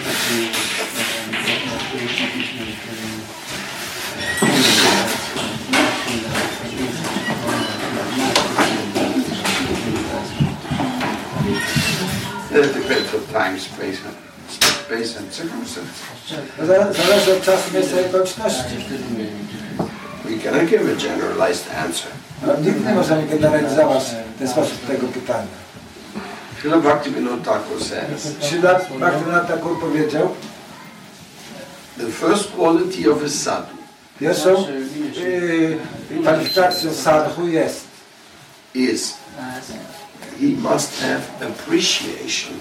[12.51, 14.15] It depends on time, space, and
[14.49, 16.03] space and circumstance.
[16.59, 18.75] No, zale- Zależy od czasu, miejsca i okoliczności.
[20.25, 22.11] We cannot give a generalized answer.
[22.47, 24.03] No, nikt nie może generalizować
[24.35, 25.69] w ten sposób tego pytania.
[26.59, 30.35] Srila Bhaktivinoda Thakur says, Srila Bhaktivinoda Thakur powiedział,
[31.97, 33.79] the first quality of a sadhu
[34.19, 34.65] pierwszą
[35.15, 37.87] yy, kwalifikacją sadhu jest
[38.73, 39.13] is
[40.39, 42.53] he must have appreciation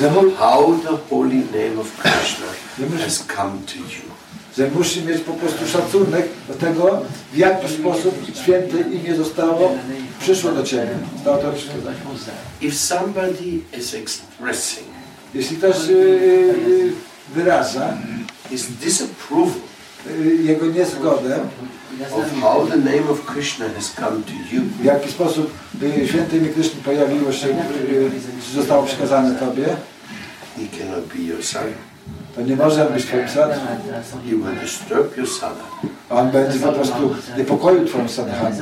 [0.00, 2.46] Że, mu, how the holy name of Krishna
[2.98, 4.15] has come to you.
[4.58, 7.02] Że musi mieć po prostu szacunek do tego,
[7.32, 9.72] w jaki sposób święte imię zostało,
[10.20, 10.98] przyszło do Ciebie.
[11.20, 11.74] Stało to przyszło.
[12.60, 14.96] If somebody is expressing
[15.34, 16.92] Jeśli ktoś y, y,
[17.34, 17.96] wyraża
[18.50, 19.54] his disapproval
[20.06, 21.38] y, jego niezgodę,
[22.12, 25.50] of how the name of Krishna has come to you, w jaki sposób
[25.82, 29.66] y, święte imię Kryszny pojawiło się, y, zostało przekazane Tobie,
[30.56, 31.62] he cannot be your son.
[32.36, 33.60] To nie może być Twoim sadhą.
[34.24, 35.68] He will disturb your sadhana.
[36.10, 38.56] On będzie po prostu niepokoił Twoją sadhanę.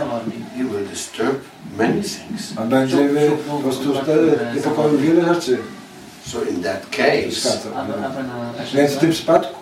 [0.57, 1.41] He will disturb
[1.79, 2.59] many things.
[2.59, 3.95] On będzie y, po prostu
[4.55, 5.59] niepokoił wiele rzeczy.
[6.27, 7.59] So in that case.
[8.75, 9.61] Więc w tym przypadku,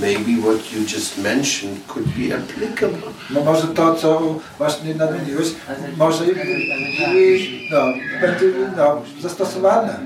[0.00, 3.12] maybe what you just mentioned could be applicable.
[3.30, 5.48] no może to, co właśnie nadmieniłeś,
[5.96, 7.80] może y, y, no,
[8.20, 8.44] będzie
[8.76, 9.98] no, zastosowane,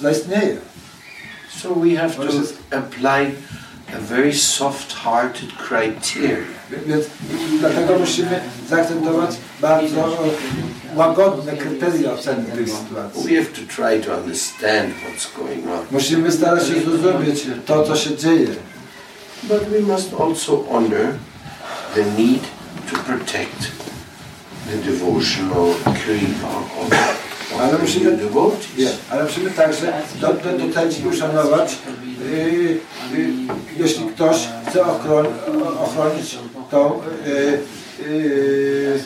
[0.00, 0.56] zaistnieje.
[1.62, 3.34] So we have to apply
[3.92, 6.46] a very soft-hearted criteria.
[6.86, 7.06] Więc
[7.60, 10.28] dlatego musimy zaakcentować bardzo
[10.94, 13.22] łagodne kryteria oceny tej sytuacji.
[13.24, 15.86] We have to try to understand what's going on.
[15.90, 18.48] Musimy starać się zrozumieć to, co się dzieje.
[19.42, 21.14] But we must also honor
[21.94, 22.42] the need
[22.90, 23.72] to protect
[24.70, 26.48] the devotional kripa
[26.80, 27.27] of,
[27.60, 28.16] Ale musimy-
[29.10, 31.76] ale musimy także do, do, docenić i uszanować,
[32.32, 32.38] yy,
[33.18, 33.28] yy,
[33.78, 34.36] jeśli ktoś
[34.68, 35.26] chce ochron,
[35.84, 36.38] ochronić
[36.70, 39.00] tą, yy, yy,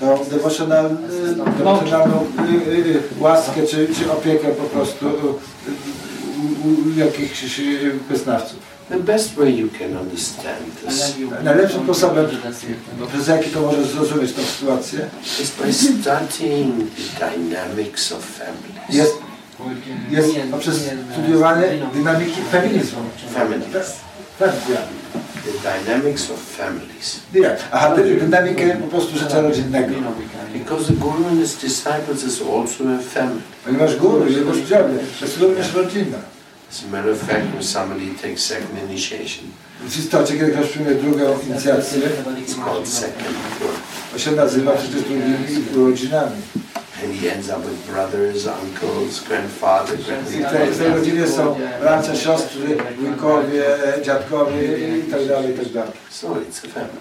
[0.00, 2.26] tą devotional, yy, devotionalną
[2.66, 8.73] yy, łaskę czy, czy opiekę po prostu yy, jakichś yy, wyznawców.
[8.88, 11.14] The best way you can understand this
[11.44, 12.26] Najlepszym sposobem,
[13.08, 15.06] przez jaki to może zrozumieć tę sytuację,
[15.42, 18.88] is by studying the dynamics of families.
[18.90, 19.12] jest,
[20.10, 20.80] jest poprzez
[21.12, 21.62] studiowanie
[21.94, 22.98] dynamiki feminizmu.
[23.34, 23.92] Families.
[24.38, 24.76] Tak, ja.
[25.44, 25.50] The
[25.84, 27.20] dynamics of families.
[27.34, 29.94] Nie, aha, dy- dynamikę po prostu życia rodzinnego.
[30.54, 33.40] Because the Guru and his disciples is also a family.
[33.64, 36.18] Ponieważ guru, jego uczniowie, to jest również rodzina.
[36.70, 39.44] As a matter of fact, when somebody takes second initiation,
[39.80, 42.00] W istocie, kiedy ktoś przyjmie drugą inicjację,
[42.46, 43.80] it's called second birth.
[44.12, 45.34] to się nazywa przecież drugimi
[45.76, 46.36] rodzinami.
[47.04, 50.02] And he ends up with brothers, uncles, grandfather, I
[50.44, 53.64] w tej, w tej rodzinie są bracia, siostry, wujkowie,
[54.04, 55.92] dziadkowie i tak dalej, i tak dalej.
[56.10, 57.00] So it's a family.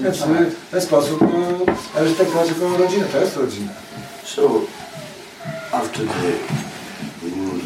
[0.00, 1.20] Więc w ten sposób
[1.94, 3.72] należy traktować jako rodzinę, to jest rodzina.
[4.24, 4.50] So
[5.72, 6.69] after the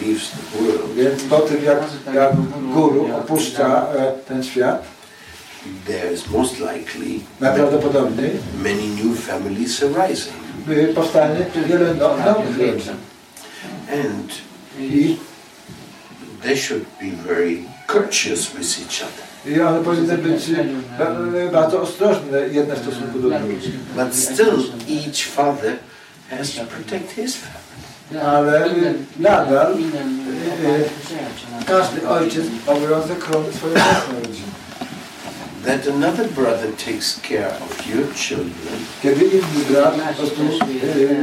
[0.04, 1.78] leaves the world, Więc po tym, jak,
[2.14, 2.32] jak
[2.74, 4.82] guru opuszcza e, ten świat,
[5.86, 8.30] there's most likely najprawdopodobniej
[8.62, 10.34] many new families arising.
[10.94, 12.94] powstanie wiele no, nowych rodzin.
[13.88, 14.32] And
[14.80, 15.16] I,
[16.42, 19.24] they should be very courteous with each other.
[19.46, 20.42] I one powinny być
[20.98, 23.70] ba- bardzo ostrożne jedne w stosunku do drugich.
[23.96, 25.76] But still, each father
[26.30, 27.63] has to protect his family.
[28.22, 29.76] Ale y, nadal
[31.66, 34.54] każdy ojciec obowiązek chronić swoją własną rodzinę.
[35.66, 40.42] That another brother takes care of your children, Kiedy inny brat po prostu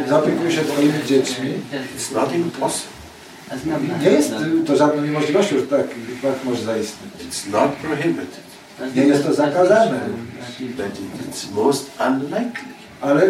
[0.09, 1.49] zaopiekuje się twoimi dziećmi,
[1.97, 2.91] it's not impossible.
[4.03, 4.31] nie jest
[4.67, 5.87] to żadną niemożliwością, że tak,
[6.21, 7.11] tak może zaistnieć.
[7.29, 8.39] It's not prohibited,
[8.95, 9.99] Nie jest to zakazane,
[10.59, 12.71] but it- it's most unlikely.
[13.01, 13.21] ale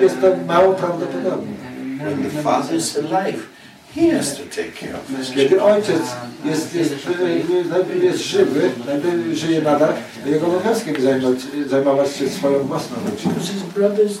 [0.00, 1.52] jest to mało prawdopodobne.
[2.00, 3.46] When the father is alive,
[3.94, 5.60] he has to take care of his Kiedy children.
[5.60, 6.02] ojciec
[6.44, 9.92] jest, jest, jest, jest żywy, jakby żyje nadal,
[10.26, 13.34] jego obowiązkiem zajmować, zajmować się swoją własną rodziną.
[13.34, 14.18] His brothers,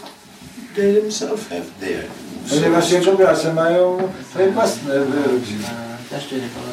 [0.76, 2.04] themselves have their.
[2.50, 3.98] Ponieważ jego bracia mają
[4.30, 5.64] swoje własne rodziny.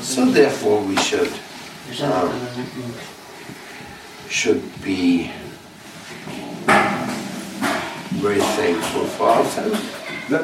[0.03, 1.29] So therefore we should
[2.01, 2.29] um,
[4.29, 5.29] should be
[8.21, 9.77] very thankful for our family.
[10.29, 10.39] Dla-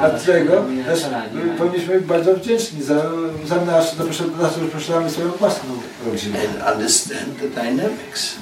[0.00, 3.10] Dlatego też y, powinniśmy być bardzo wdzięczni za,
[3.46, 4.24] za nasz, za to, że
[4.72, 5.70] posiadamy swoją własną
[6.06, 6.38] rodzinę.
[6.38, 8.34] and understand the dynamics.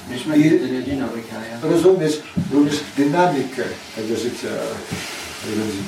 [1.63, 2.13] Rozumieć
[2.53, 3.63] również dynamikę
[3.97, 4.49] tego życia
[5.47, 5.83] rodziny.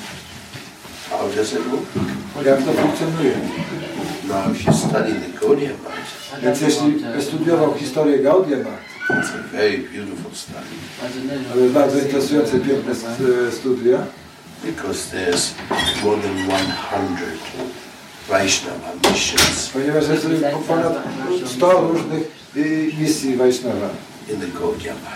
[1.10, 2.46] How does it work?
[2.46, 3.32] Jak to funkcjonuje.
[4.28, 5.70] Now, if you study the Gaudiya
[6.42, 8.70] Więc jeśli studiował historię Gaudia ma,
[9.16, 10.66] it's a very beautiful study
[11.52, 13.98] to jest bardzo interesujące, piękne st- studia,
[14.64, 15.54] because there's
[16.04, 16.56] more than 100
[18.28, 20.26] Vaishnava missions ponieważ jest
[20.68, 20.92] ponad
[21.46, 22.30] 100 różnych
[22.98, 23.88] misji Vaishnava
[24.28, 25.10] in the Gaudiya ma.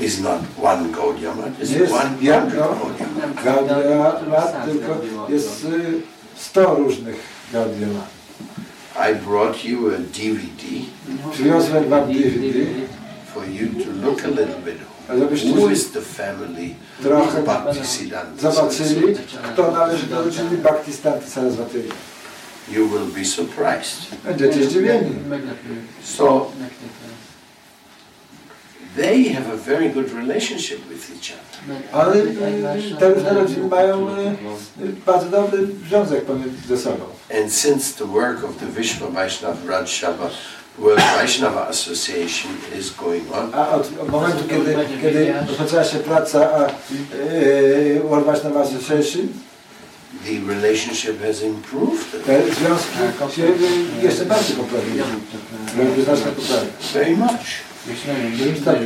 [0.00, 3.44] It's not one Gaudiya Math, it's jest 100 jedno Gaudiya Math.
[3.44, 6.00] Gaudia ma, tylko jest y,
[6.36, 7.16] 100 różnych
[7.52, 8.00] Gaudium.
[9.10, 10.62] I brought you a DVD
[11.32, 12.58] Przywiozłem wam DVD,
[13.34, 14.78] for you to look a little bit.
[16.00, 19.14] Family trochę zobaczyli, Saraswati?
[19.52, 21.94] kto należy do rodziny Bhaktistanty Saraswatego.
[22.72, 24.14] You will be surprised.
[24.24, 25.10] Będziecie zdziwieni.
[26.02, 26.50] So
[28.96, 31.76] they have a very good relationship with each other.
[31.92, 34.36] Ale y, te różne rodziny mają y,
[35.06, 37.04] bardzo dobry związek pomiędzy sobą.
[37.42, 39.86] And since the work of the Vishwa Vaishnava Raj
[40.78, 46.50] World Vaishnava Association is going on, A od, od momentu, kiedy, kiedy rozpoczęła się praca
[46.52, 46.66] a,
[47.32, 49.28] y, World Vaishnava Association,
[50.24, 55.04] the relationship has improved te związki się y, jeszcze bardziej poprawiły.
[55.78, 56.66] Robiły znaczne poprawy.
[56.94, 57.73] very much.
[58.64, 58.76] Tak.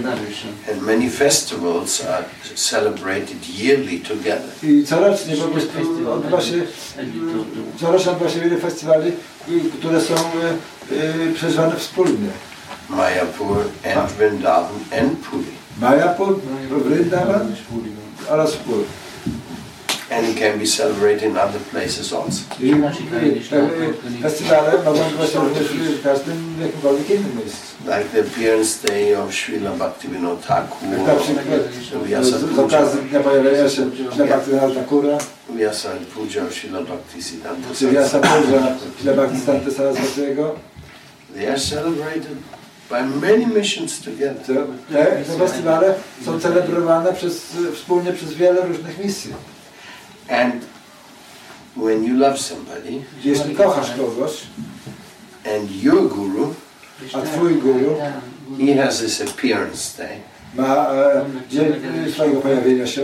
[0.72, 2.24] And many festivals are
[2.54, 4.50] celebrated yearly together.
[4.62, 6.54] I corocznie po prostu odbywa się,
[7.80, 9.12] corocznie odbywa się wiele festiwali,
[9.78, 10.94] które są y,
[11.30, 12.28] y, przeżywane wspólnie.
[12.88, 13.56] Mayapur
[13.96, 15.44] and Vrindavan and Puri.
[15.80, 16.40] Mayapur,
[16.70, 17.54] Vrindavan
[18.28, 18.84] oraz Pur.
[20.10, 22.44] And it can be celebrated in other places also.
[22.60, 22.72] I,
[24.22, 25.40] festiwale mogą się
[25.98, 27.68] w każdym jakimkolwiek innym miejscu.
[27.84, 33.00] Like the appearance day of Srila Bhaktivinoda Thakur, Jak na przykład Vyasa z, Puja, okazji
[33.00, 33.22] Dnia
[35.48, 35.88] Vyasa
[36.46, 38.20] of Srila Bhaktisiddhanta czy Vyasa.
[38.20, 40.54] Puja Saraswatiego.
[41.34, 42.36] They are celebrated
[42.90, 44.66] by many missions together.
[44.92, 45.94] Te, te festiwale
[46.24, 49.34] są celebrowane przez, wspólnie przez wiele różnych misji.
[50.28, 50.64] And
[51.76, 54.32] when you love somebody Jeśli kochasz kogoś,
[55.56, 56.54] and your guru,
[57.12, 57.96] a twój guru
[58.58, 60.18] he has this appearance day,
[60.54, 61.72] ma e, dzień
[62.14, 63.02] swojego pojawienia się,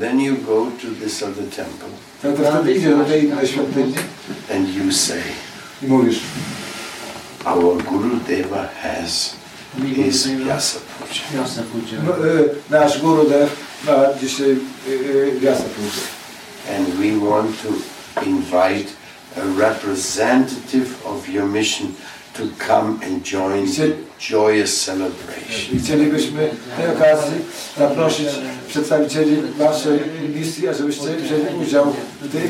[0.00, 1.88] then you go to this other temple.
[2.24, 3.94] No to wtedy idziesz do tej innej świątyni.
[4.54, 5.22] and you say,
[5.82, 6.20] i mówisz,
[7.44, 9.34] Our Guru Deva has
[9.94, 10.78] his Vyasa
[11.72, 12.02] Puja.
[12.06, 13.50] no, e, nasz guru Dev
[13.86, 14.56] ma dzisiaj
[15.40, 16.19] Vyasa Puja.
[16.68, 17.68] And we want to
[18.22, 18.92] invite
[19.36, 21.94] a representative of your mission
[22.34, 25.76] to come and join the joyous celebration.
[25.76, 27.34] I chcielibyśmy tej okazji
[27.78, 28.28] zaprosić
[28.68, 30.00] przedstawicieli waszej
[30.34, 32.48] misji, ażebyście wzięli udział w, tej,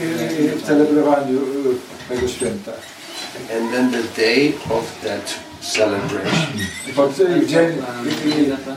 [0.49, 2.73] w celebrowaniu e, tego święta.
[3.57, 6.53] And then the day of that celebration,
[7.43, 7.67] I dzień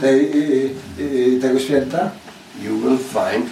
[0.02, 2.12] tej, e, e, tego święta
[2.62, 3.46] you will find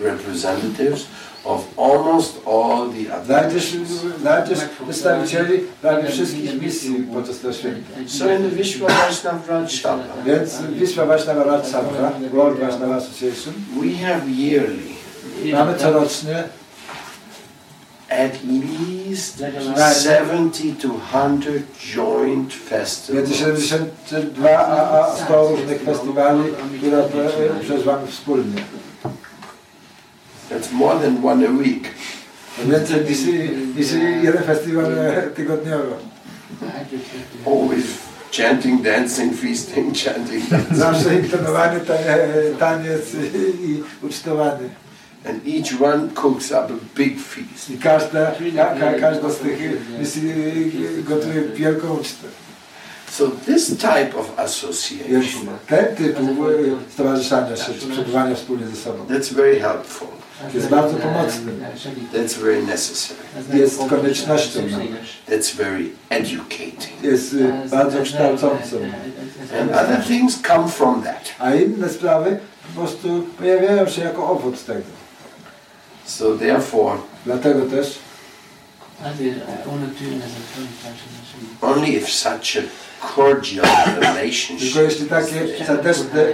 [0.00, 1.06] representatives
[1.44, 4.20] of almost all the other znajdziesz, missions.
[4.20, 7.90] znajdziesz przedstawicieli prawie wszystkich misji podczas tego święta.
[8.06, 13.54] So in the Vishwa Vaishnava Raj Sabha, Więc Wisła Vaishnava Raj Sabha, World Vaishnava Association,
[13.80, 14.90] we have yearly.
[15.52, 16.44] Mamy corocznie
[18.10, 26.44] at least 70 to 100 joint między festivals 72 a, a 100 różnych festiwali,
[26.78, 28.62] które e, przeżywamy wspólnie.
[30.50, 31.88] That's more than one a week.
[32.64, 33.04] Więcej
[33.76, 33.92] niż,
[34.22, 34.86] jeden festiwal
[35.36, 35.96] tygodniowo.
[37.46, 37.84] Always
[38.30, 40.78] chanting, dancing, feasting, chanting, dancing.
[40.78, 43.14] Zawsze intonowany ta, e, taniec
[43.64, 44.68] i, ucztowany.
[45.24, 47.70] And each one cooks up a big feast.
[47.70, 49.58] I każda, ka, ka, każda z tych
[49.98, 50.30] misji
[50.98, 52.28] e, gotuje wielką ucztę.
[53.10, 56.22] So this type of association, ten typ e,
[56.92, 60.08] stowarzyszania się, czy przebywania wspólnie ze sobą that's very helpful.
[60.54, 61.52] jest bardzo pomocny.
[62.14, 63.20] That's very necessary.
[63.54, 64.60] Jest koniecznością.
[65.28, 67.02] That's very educating.
[67.02, 67.36] Jest
[67.70, 68.76] bardzo kształcącą.
[69.60, 71.34] And other things come from that.
[71.38, 72.38] A inne sprawy
[72.74, 74.99] po prostu pojawiają się jako owoc tego.
[76.06, 77.98] So therefore, Dlatego też
[81.62, 82.62] only if such a
[83.14, 83.64] cordial
[83.96, 86.32] relationship Tylko jeśli takie serdeczne y,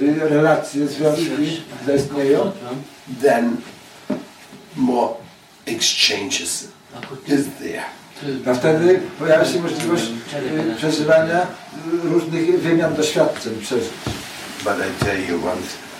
[0.00, 2.52] y, y, relacje, związki zaistnieją,
[3.22, 3.56] then
[4.76, 5.14] more
[5.66, 6.68] exchanges
[7.28, 7.84] is there.
[8.44, 10.04] to wtedy pojawia się możliwość
[10.76, 11.46] przeżywania
[12.04, 13.90] różnych wymian doświadczeń, przeżyć.
[14.64, 15.81] But I tell you one thing.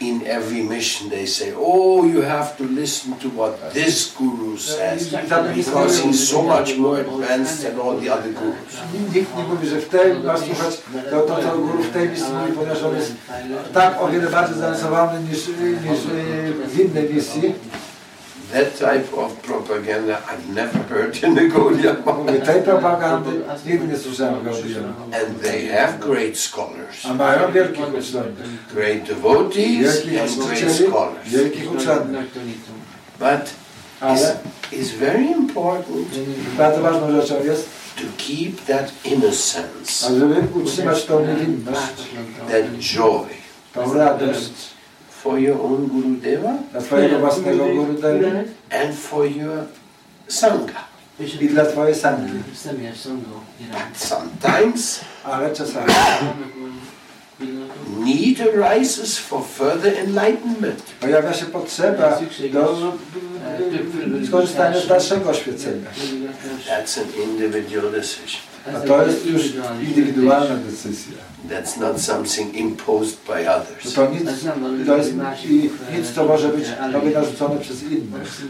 [0.00, 5.08] in every mission they say, oh, you have to listen to what this guru says
[5.08, 8.80] because he's so much more advanced than all the other gurus.
[9.14, 10.12] Nikt nie mówi, że w tej
[10.44, 10.80] słuchać
[11.10, 13.12] to, to, co guru w tej misji mówi, ponieważ on jest
[13.74, 15.38] tak o wiele bardziej zaawansowany niż,
[15.90, 16.00] niż
[16.66, 17.54] w innej misji.
[18.52, 21.96] That type of propaganda I've never heard in Nagoya.
[22.16, 23.30] Mówię, tej propagandy
[23.66, 24.84] nigdy nie słyszałem w Gaudium.
[25.12, 28.34] And they have great scholars, A mają wielkich uczonych.
[28.74, 31.28] great devotees, and great scholars.
[31.28, 31.68] wielkich.
[33.18, 33.52] But it's,
[34.00, 34.36] Ale
[34.72, 36.08] it's very important
[36.58, 42.02] bardzo ważną rzeczą jest, to keep that innocence, żeby utrzymać tą niewinność,
[42.50, 43.26] that joy
[43.74, 44.75] tą radość
[45.26, 48.28] for your own Gurudeva dla Twojego własnego Gurudeva
[48.70, 49.64] and for your
[50.28, 50.84] Sangha.
[51.40, 52.32] i dla Twojej sangi.
[53.94, 55.86] Sometimes Ale czasami
[58.04, 60.82] need arises for further enlightenment.
[61.00, 62.18] pojawia się potrzeba
[62.52, 65.90] do skorzystania z dalszego oświecenia.
[66.68, 68.40] That's an individual decision.
[68.74, 69.42] A to jest już
[69.82, 71.16] indywidualna decyzja.
[71.50, 73.94] That's not something imposed by To, others.
[73.94, 74.22] to nic,
[74.86, 75.12] to jest
[75.96, 78.42] nic, co może być tobie narzucone przez innych.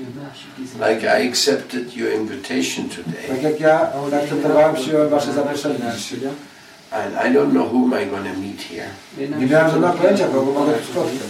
[0.91, 6.19] Like I accepted your invitation Tak today, jak ja zaakceptowałem, przyjąłem Wasze zaproszenie dzisiaj.
[6.97, 8.91] And I don't know whom I'm going to meet here.
[9.39, 11.29] Nie miałem żadnego pojęcia, kogo mogę spotkać.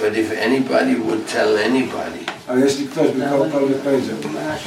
[0.00, 4.16] But if anybody would tell anybody, Ale jeśli ktoś by komukolwiek powiedział,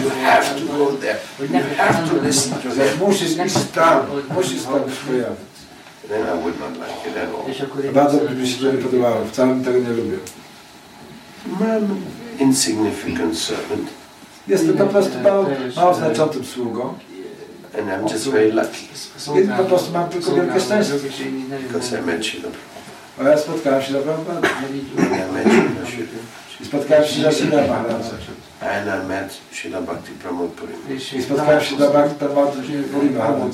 [0.04, 4.00] you have to go there, you have to listen to him, musisz iść tam,
[4.36, 5.52] musisz tam się pojawić.
[6.10, 7.94] then I would not like it at all.
[7.94, 10.20] Bardzo by mi się to nie podobało, wcale tego nie lubił.
[11.60, 11.96] I'm an
[12.40, 13.90] insignificant servant,
[14.48, 16.94] Jestem po prostu mało, mało znaczącym sługą
[17.80, 18.88] and I'm just very lucky
[19.44, 20.94] i po prostu mam tylko wielkie szczęście.
[21.68, 22.50] because I met Srila
[23.20, 26.08] A ja spotkałem się na Prabhupada Prabhupada, I met Srila Srila,
[26.62, 28.00] i spotkałem się na Shila Maharaja
[28.62, 30.74] and I met Srila Bhakti Pramod Puri,
[31.18, 32.26] i spotkałem się na Bhakta
[32.94, 33.46] Puri Maharaja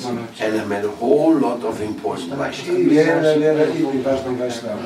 [0.46, 4.82] and I met a whole lot of important i wiele, wiele innych ważnych Wajsznawów.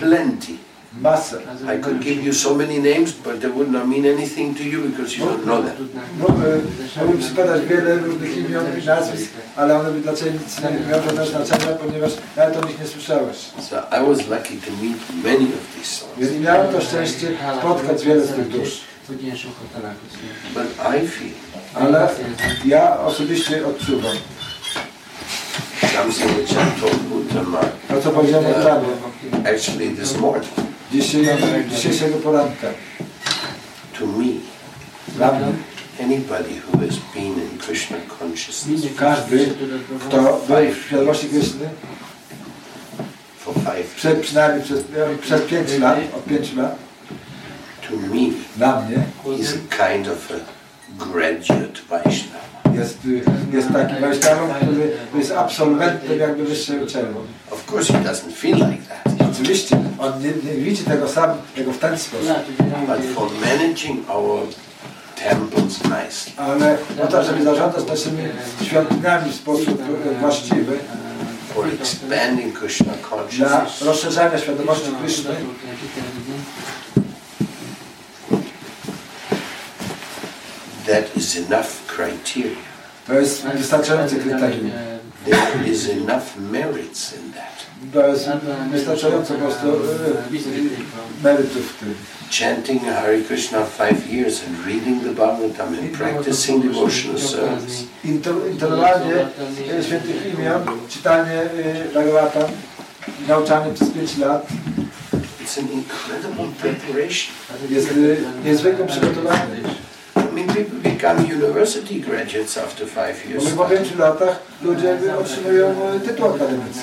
[0.00, 0.52] plenty.
[1.00, 1.38] Masę.
[1.76, 4.88] I could give you so many names, but they would not mean anything to you
[4.88, 5.88] because you don't know them.
[6.18, 6.60] Mógłbym
[6.96, 11.02] mógłbym przypadać wiele różnych imion i nazwisk, ale one by dla Ciebie nic nie miały
[11.02, 13.36] żadnego znaczenia, ponieważ nawet o nich nie słyszałeś.
[13.36, 16.12] So I was lucky to meet many of these souls.
[16.18, 17.28] Więc miałem to szczęście
[17.58, 18.80] spotkać wiele z tych dusz.
[19.08, 21.30] But I feel
[21.74, 22.08] Ale
[22.64, 24.16] ja osobiście odczuwam
[25.96, 28.88] something which I told Uttama to, co powiedziałem rano,
[29.44, 30.75] actually this morning.
[31.70, 32.66] Dzisiejszego poranka.
[33.98, 34.24] To me,
[35.16, 35.52] Dla mnie
[36.00, 39.54] anybody who has been in Krishna consciousness każdy,
[40.08, 41.28] kto był w świadomości
[43.96, 44.84] prze, years, przynajmniej przez,
[45.20, 46.76] przez 5 lat, od 5 lat,
[47.88, 49.04] to me, dla mnie.
[49.38, 52.55] is a kind of a graduate Vaishnava.
[52.76, 52.98] Jest,
[53.52, 57.16] jest takim Wajsznawą, który jest absolwentem jakby wyższej uczelni.
[57.50, 59.30] Of course, he doesn't feel like that.
[59.32, 62.28] Oczywiście, on nie, nie widzi tego sam, tego w ten sposób.
[62.86, 64.40] But for managing our
[65.16, 68.22] temples nicely, Ale po to, żeby zarządzać naszymi
[68.62, 70.78] świątyniami w sposób e, właściwy,
[71.54, 75.34] for expanding Krishna dla consciousness, rozszerzania świadomości Kryszny,
[80.86, 82.56] that is enough criteria.
[83.06, 84.70] to jest wystarczające kryterium.
[85.24, 87.66] There is enough merits in that.
[87.92, 88.28] To jest
[88.70, 89.66] wystarczająco po prostu
[91.22, 91.94] merytów w tym.
[92.30, 97.84] Chanting Hare Krishna five years and reading the Bhagavatam and practicing devotional service.
[98.04, 99.14] Inter- Intonowanie
[99.78, 102.42] e, świętych imion, czytanie e, Bhagavatam,
[103.28, 104.46] nauczanie przez 5 lat
[105.44, 107.34] It's an incredible preparation.
[107.70, 107.88] jest
[108.44, 109.64] niezwykłym przygotowaniem.
[110.36, 113.44] I mean, people become university graduates after five years.
[113.44, 115.74] my po 5 latach ludzie otrzymują
[116.04, 116.80] tytuł akademicki.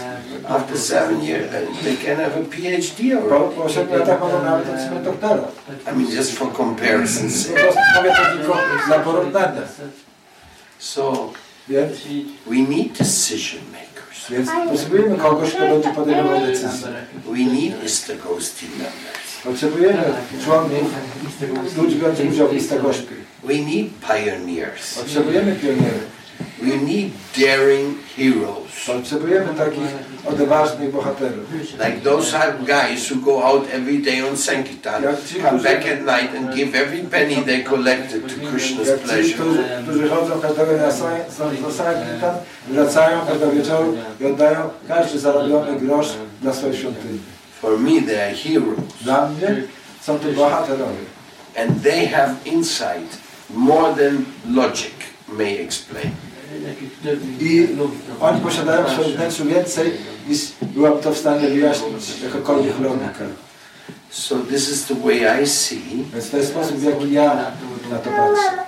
[0.49, 3.55] After seven years, uh, they can have a PhD Po, already.
[3.55, 5.51] po 7 latach mogą nawet otrzymać doktorat.
[5.87, 7.61] I mean, just for comparison's Po sake.
[7.63, 9.61] prostu mówię to tylko dla porównania.
[10.79, 11.31] So
[11.69, 11.97] Więc,
[12.47, 14.29] we need decision makers.
[14.29, 16.87] więc potrzebujemy kogoś, kto będzie podejmował decyzje.
[17.25, 19.22] We need Istagosti members.
[19.43, 20.03] Potrzebujemy
[20.43, 20.93] członków,
[21.77, 22.79] ludzi biorących udział w listach.
[23.43, 24.99] We need pioneers.
[24.99, 26.13] Potrzebujemy pionierów.
[26.61, 28.71] We need daring heroes.
[28.87, 29.89] Potrzebujemy takich
[30.25, 31.45] odważnych bohaterów.
[31.53, 35.03] Like those are guys who go out every day on Sankirtan,
[35.41, 39.33] come back at night and give every penny they collected to Krishna's pleasure.
[39.33, 40.87] którzy, którzy chodzą każdego dnia
[41.61, 42.35] do Sankirtan,
[42.67, 46.07] wracają każdego wieczoru i oddają każdy zarobiony grosz
[46.41, 47.19] dla swojej świątyni.
[47.63, 48.79] For me, they are heroes.
[49.01, 49.63] Dla mnie
[50.01, 50.19] są.
[51.55, 53.17] And they have insight
[53.49, 54.93] more than logic
[55.27, 56.11] may explain.
[57.39, 57.67] I
[58.19, 59.91] oni posiadają w swoim wnętrzu więcej
[60.27, 63.25] niż byłaby to w stanie wyjaśnić jakakolwiek logika.
[64.09, 66.05] So this is the way I see.
[66.13, 67.35] Więc to jest sposób, w jaki ja
[67.89, 68.63] na to patrzę.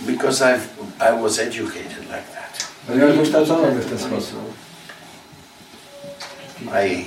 [0.00, 0.66] Because I've,
[1.00, 2.64] I was educated like that.
[2.86, 4.54] Ponieważ wykształcono mnie w ten sposób.
[6.72, 7.04] I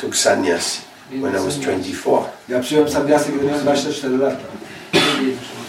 [0.00, 0.80] took sannyas
[1.10, 2.24] when I was 24.
[2.48, 4.36] Ja przyjąłem sannyasy, gdy miałem 24 lata.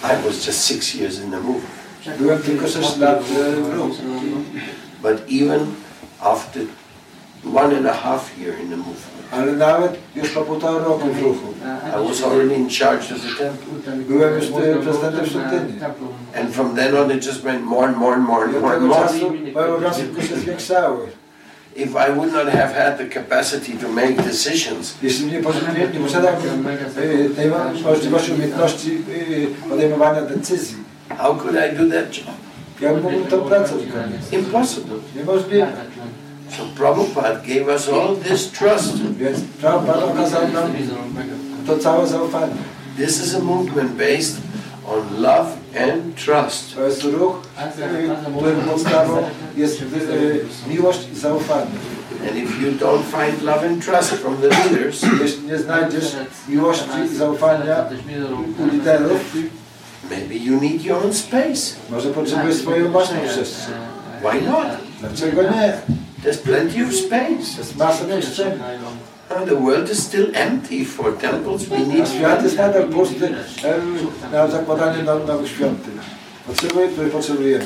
[0.03, 1.77] I was just six years in the movement.
[2.19, 3.95] Byłem tylko 6 lat w ruchu.
[5.01, 5.67] But even
[6.19, 6.61] after
[7.53, 11.21] one and a half year in the movement, Ale nawet już po półtora roku w
[11.21, 11.53] ruchu.
[12.03, 13.95] I was already in charge of the temple.
[14.07, 14.45] Byłem już
[14.83, 15.79] prezydentem świątyni.
[16.41, 18.83] And from then on, it just went more and more and more and more and
[18.83, 19.07] tego more.
[19.07, 21.07] czasu moje obowiązki tylko się zwiększały.
[21.77, 25.99] If I would not have had the capacity to make decisions, Jeśli nie, nie, nie
[25.99, 26.65] posiadałbym
[27.35, 27.51] tej
[27.83, 29.03] możliwości, umiejętności
[29.69, 30.77] podejmowania decyzji,
[31.17, 32.27] how could I do that job?
[32.81, 34.21] jak mógłbym tę pracę wykonać?
[34.31, 34.95] Impossible.
[35.15, 35.67] Niemożliwe.
[36.57, 38.97] So Prabhupada gave us all this trust.
[39.19, 40.71] Więc Pan Pan okazał nam
[41.67, 42.53] to całe zaufanie.
[42.97, 44.37] This is a movement based
[44.87, 46.75] on love and trust.
[46.75, 47.35] To jest ruch,
[48.37, 49.23] którego podstawą
[49.57, 51.71] jest e, miłość i zaufanie.
[52.27, 56.15] And if you don't find love and trust from the leaders, Jeśli nie znajdziesz
[56.47, 57.85] miłości i zaufania
[58.59, 59.35] u liderów,
[60.09, 61.75] maybe you need your own space.
[61.89, 63.73] może potrzebujesz swoją własną przestrzeń.
[64.19, 64.67] Why not?
[64.99, 65.77] Dlaczego nie?
[66.23, 67.57] There's plenty of space.
[67.57, 68.61] Jest masa przestrzeni.
[69.29, 71.65] Uh, The world is still empty for temples.
[71.69, 73.29] We need świat jest nadal pusty
[74.31, 75.93] na zakładanie now- nowych świątyń.
[76.47, 77.65] Potrzebujemy, które potrzebujemy.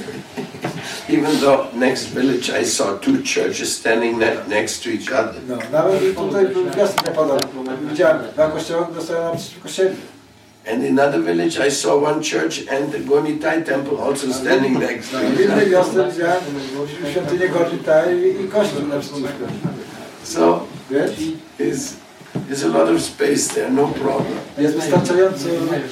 [1.09, 5.41] Even though next village I saw two churches standing next to each other.
[5.47, 7.37] No, nawet tutaj gwiazd nie padał.
[7.89, 9.95] Widziałem, dwa kościoły, które stoją naprzeciwko siebie.
[10.73, 15.11] And in another village I saw one church and the Gonitai temple also standing next
[15.11, 15.69] to W each innej other.
[15.69, 16.41] wiosce widziałem
[17.11, 17.45] świątynię
[18.45, 19.45] i kościół naprzeciwko.
[20.23, 21.11] So Wiesz?
[21.57, 21.95] there's,
[22.47, 24.37] there's a lot of space there, no problem.
[24.57, 25.45] Jest wystarczająco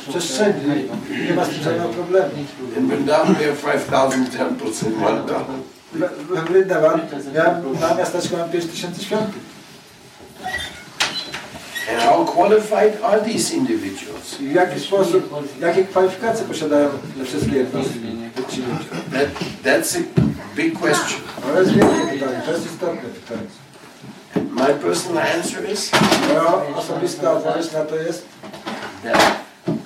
[0.09, 0.89] przestrzeni.
[1.27, 2.29] Nie ma żadnego problemu.
[2.77, 5.63] In Vrindavan we have 5,000 temples in one town.
[5.93, 7.01] We Vrindavan
[7.35, 9.41] miałem, na miasteczku mam 5000 świątyń.
[11.91, 14.35] And how qualified are these individuals?
[14.35, 16.89] W jaki sposób, jakie kwalifikacje posiadają
[17.25, 17.99] wszystkie jednostki?
[19.11, 19.29] That,
[19.63, 20.01] that's a
[20.55, 21.21] big question.
[21.41, 23.47] To jest wielkie pytanie, to jest istotne pytanie.
[24.59, 25.91] My personal answer is
[26.27, 28.25] Moja osobista odpowiedź na to jest,
[29.03, 29.39] that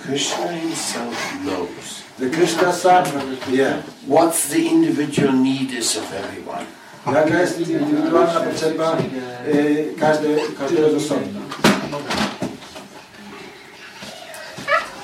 [0.05, 3.03] Krishna himself knows The Krishna sam
[3.47, 6.65] wie, what the individual need is of everyone.
[7.05, 8.97] jaka jest indywidualna potrzeba
[9.47, 11.39] y, każdej, każdego z osobna.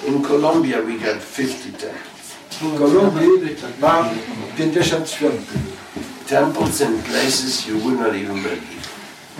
[0.07, 2.29] In Colombia we got 50 temples.
[2.61, 4.05] W Kolumbii mam
[4.57, 5.61] 50 świątyń.
[6.29, 8.78] Temples in places you would not even believe.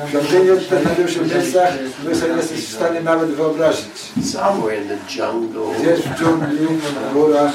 [0.10, 3.86] Świątynie te znajdują się w miejscach, które sobie nie jesteś w stanie nawet wyobrazić.
[4.32, 6.68] Somewhere in the jungle, Gdzieś w dżungli,
[7.10, 7.52] w górach,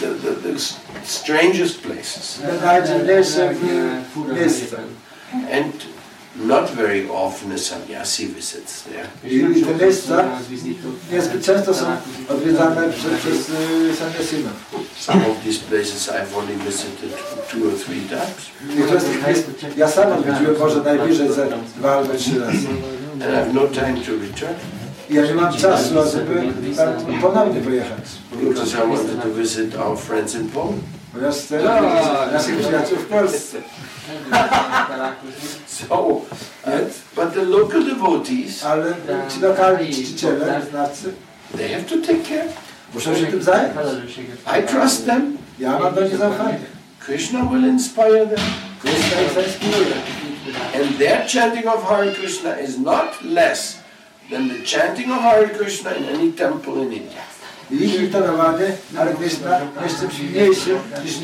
[0.00, 0.58] the, the, the
[1.04, 2.38] strangest places.
[2.64, 4.76] najdziwniejsze w- miejsca.
[5.32, 5.74] And
[6.44, 9.06] not very often a sannyasi visits there.
[9.24, 10.24] I te miejsca
[11.12, 11.86] niezbyt często są
[12.28, 14.52] odwiedzane przez, przez y, sannyasynów.
[14.98, 17.10] Some of these places I've only visited
[17.50, 18.50] two or three times.
[18.76, 19.42] Niektóre z tych miejsc
[19.76, 22.68] ja sam odwiedziłem może najbliżej ze dwa albo trzy razy.
[23.12, 24.54] And I have no time to return
[25.10, 26.42] ja nie mam czasu, żeby
[27.22, 28.04] ponownie pojechać.
[28.40, 30.82] because I wanted to visit our friends in Poland.
[31.12, 31.62] Ponieważ chcę
[32.32, 33.58] naszych przyjaciół w Polsce.
[35.66, 36.24] So,
[36.64, 36.80] uh,
[37.16, 38.94] but the local devotees, Ale
[39.28, 41.12] ci lokalni czciciele, znawcy,
[41.56, 42.48] they have to take care.
[42.94, 43.74] muszą się tym zająć.
[44.58, 45.38] I trust them.
[45.58, 46.58] Ja mam do nich zaufanie.
[47.00, 48.44] Krishna will inspire them.
[48.82, 49.94] Krishna ich zainspiruje.
[50.74, 53.78] And their chanting of Hare Krishna is not less
[54.30, 57.22] than the chanting of Hare Krishna in any temple in India.
[57.70, 61.14] I ich intonowanie Hare Krishna jest czymś mniejszym niż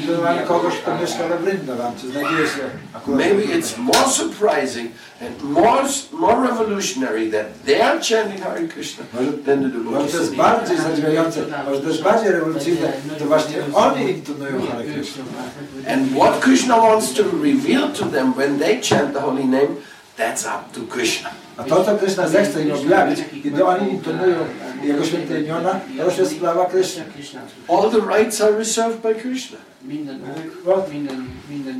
[0.48, 2.60] kogoś, kto mieszka Vrindavan, czy znajduje się
[2.94, 3.20] akurat.
[3.20, 4.90] Maybe it's more surprising
[5.20, 5.82] and more,
[6.12, 9.04] more revolutionary that they are chanting Hare Krishna
[9.46, 10.14] than the Może to devotees.
[10.14, 15.24] jest bardziej zadziwiające, może też bardziej rewolucyjne, to właśnie oni intonują Hare Krishna.
[15.92, 19.68] And what Krishna wants to reveal to them when they chant the holy name,
[20.18, 21.30] that's up to Krishna.
[21.56, 24.36] A to, co Krishna zechce im objawić, kiedy oni intonują
[24.82, 27.02] Jego święte imiona, to już jest sprawa Krishna.
[27.68, 29.58] All the rights are reserved by Krishna.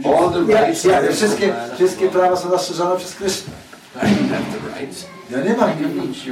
[0.05, 3.53] All the ja, rights ja, are wszystkie, wszystkie prawa są zastrzeżone przez Krishna.
[3.95, 5.07] I don't have the rights.
[5.31, 5.71] Ja nie mam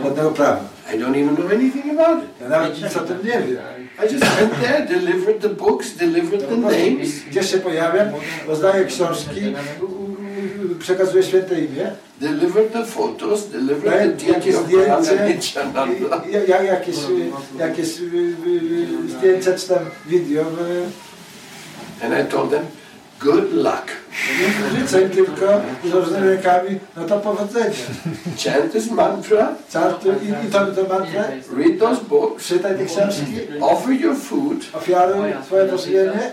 [0.05, 0.61] żadnego prawa.
[0.95, 2.31] I don't even know anything about it.
[2.41, 3.59] Ja nawet nic o tym nie wiem.
[3.99, 8.09] I just went there, delivered the books, delivered the names, Gdzieś się pojawiam,
[8.47, 9.55] rozdaję książki,
[10.81, 15.55] przekazuje święte imię, deliver the photos, deliver the daje deity jakieś of Brahma jakieś,
[17.59, 17.87] jakieś
[19.09, 20.43] zdjęcia czy tam video.
[20.43, 22.63] y, And I told them,
[23.21, 23.87] good luck.
[24.75, 27.71] i Życzę im tylko z różnymi rękami, no to powodzenia.
[28.45, 31.25] Chant this mantra, Czartu i, i to, to mantrę,
[31.57, 36.33] read those books, czytaj te książki, offer your food, ofiaruj swoje pożywienie,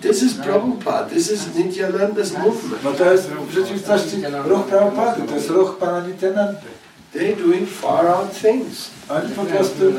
[0.00, 2.82] this is Prabhupada, this is Nityananda's movement.
[2.82, 6.66] Bo to jest w rzeczywistości ruch Prabhupady, to jest ruch Pana Nityanandy.
[7.14, 8.90] They're doing far out things.
[9.08, 9.92] Oni po prostu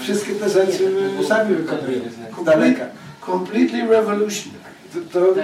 [0.00, 0.92] wszystkie te rzeczy
[1.28, 2.00] sami wykonują,
[2.42, 2.86] z daleka.
[3.26, 4.64] Completely revolutionary.
[4.92, 5.34] To, to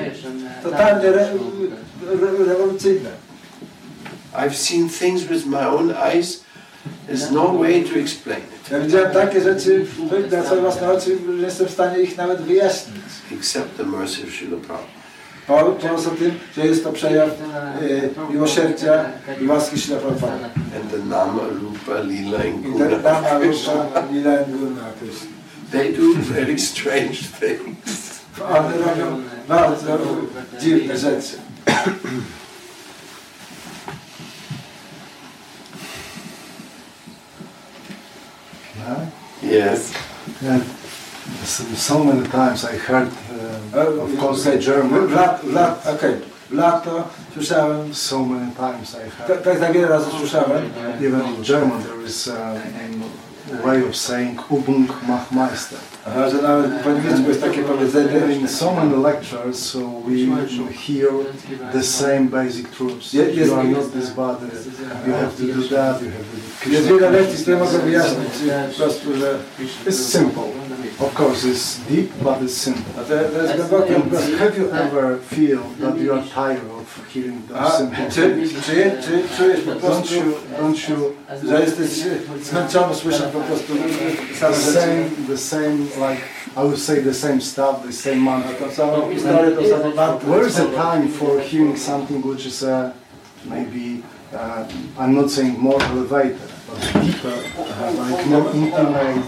[0.63, 1.29] totalnie re,
[2.21, 3.11] re, rewolucyjne.
[4.35, 6.45] I've seen things with my own eyes.
[7.11, 9.87] There's no way to explain it, Ja widziałem takie rzeczy
[10.31, 12.97] na swoje własne oczy, że nie jestem w stanie ich nawet wyjaśnić.
[13.39, 15.01] except the mercy of Srila Prabhupada.
[15.47, 17.29] Po, poza tym, że jest to przejaw
[17.83, 19.05] y, miłosierdzia
[19.41, 20.35] i łaski Śla Prabhupada.
[20.77, 25.17] And the Nama, Rupa, Lila, and I ten Rupa, Lila i Guna też.
[25.73, 26.03] They do
[26.35, 28.21] very strange things.
[28.51, 29.99] One robią bardzo
[30.61, 31.37] dziwne rzeczy.
[39.51, 39.93] Yes.
[40.43, 40.63] And
[41.45, 43.09] so, so many times I heard,
[43.75, 45.07] uh, of course, Okej, German.
[45.07, 46.15] w lat, w lat, okej,
[46.51, 49.45] lato słyszałem, So many times I tak, heard.
[49.45, 50.63] tak, tak wiele razy słyszałem,
[51.01, 52.55] Even in German there is a
[53.65, 55.79] way of saying Übung macht Meister.
[56.07, 60.15] aha, że nawet po niemiecku jest takie powiedzenie, In so many lectures, so we
[60.87, 61.11] hear
[61.73, 63.13] the same basic truths.
[63.15, 64.47] Ye- yes, You are not this body.
[64.47, 66.03] Uh, you have to do that.
[66.03, 66.25] You have
[66.65, 68.33] to do jest wiele lekcji, które mogę wyjaśnić,
[68.71, 69.39] po prostu, że
[69.87, 70.43] It's simple.
[71.01, 72.83] Of course, it's deep, but it's simple.
[72.99, 73.95] a to, to jest głębokie.
[74.39, 76.80] Have you ever feel that you are tired of
[77.15, 81.13] hearing those simple czy, czy, czy czujesz po Don't prostu, you, don't you
[81.49, 81.91] że jesteś
[82.43, 83.73] zmęczony słysząc po prostu
[84.41, 86.23] same the same, the same, like
[86.57, 88.53] I would say, the same stuff, the same mantra.
[88.55, 90.31] Tą samą historię, tą samą mantrę.
[90.31, 92.91] Where is the time for hearing something which is uh,
[93.45, 94.65] maybe uh,
[94.99, 96.50] I'm not saying more elevated,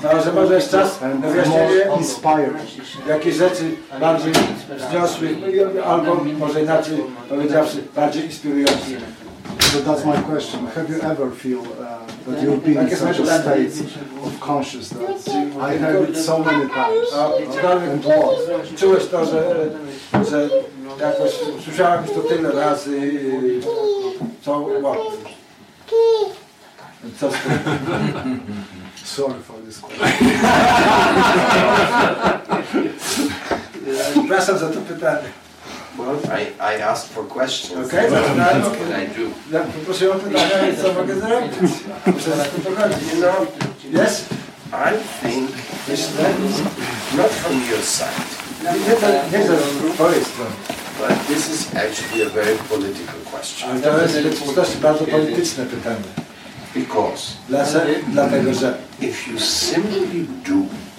[0.02, 1.86] No, że może jest czas na wyjaśnienie
[3.08, 4.32] jakieś rzeczy bardziej
[4.76, 5.36] wzniosłych,
[5.86, 6.96] albo może inaczej
[7.28, 8.98] powiedziawszy, bardziej inspirujących.
[9.60, 10.66] So that's my question.
[10.66, 13.72] Have you ever feel uh, that you've been in such a state
[14.24, 17.12] of consciousness I heard it so many times?
[17.12, 18.76] And what?
[18.76, 19.70] czułeś to, że,
[20.30, 20.48] że
[21.00, 21.30] jakoś
[21.64, 23.20] słyszałem już to tyle razy,
[24.42, 24.96] co wow.
[27.20, 28.40] Co z tym?
[29.04, 30.28] Sorry for this question.
[34.12, 35.28] Przepraszam za to pytanie.
[35.98, 37.86] Well, I, I asked for questions.
[37.86, 38.64] Okay, What zaczynamy.
[38.76, 39.58] can I do?
[39.58, 41.52] Ja poprosiłem o pytania, więc co mogę zrobić?
[42.06, 43.12] Muszę to pogodzić.
[43.14, 43.46] You know,
[43.92, 44.26] Jest?
[44.72, 45.50] I think,
[45.88, 46.24] Myślę,
[47.16, 48.22] not from your side,
[48.88, 49.56] nie, to- nie ze
[49.94, 50.50] twojej strony,
[50.98, 53.70] but this is actually a very political question.
[53.70, 56.21] ale to jest w rzeczywistości bardzo polityczne pytanie.
[56.74, 57.32] Because?
[58.12, 60.54] Dlatego, że if you simply do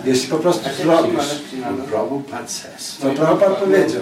[0.06, 1.26] jeśli po prostu zrobisz,
[1.62, 4.02] what Prabhupada says, co Prabhupada powiedział,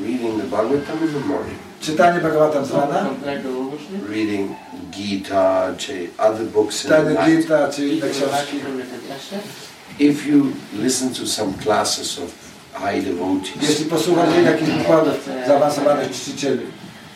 [0.00, 3.06] reading the Bhagavatam in the morning, czytanie Bhagavatam z rana,
[4.08, 4.50] reading
[4.90, 8.56] Gita, czy other books in the night, Gita czy inne książki,
[9.98, 10.52] if you
[10.82, 12.30] listen to some classes of
[12.74, 16.66] high devotees, jeśli posłuchasz jakichś wykładów zaawansowanych czcicieli,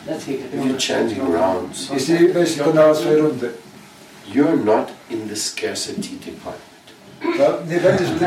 [0.06, 1.90] You're changing rounds.
[1.90, 3.50] Y si već ponavlja sve runde.
[4.34, 6.72] You're not in the scarcity department.
[7.68, 8.18] Не бъдеш в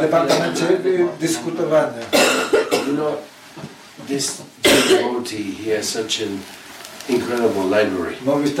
[0.00, 0.58] департамент
[1.20, 2.06] дискутования.
[2.86, 3.16] You know,
[4.08, 6.40] this devotee, he has such an
[7.08, 8.16] incredible library.
[8.24, 8.54] Но ви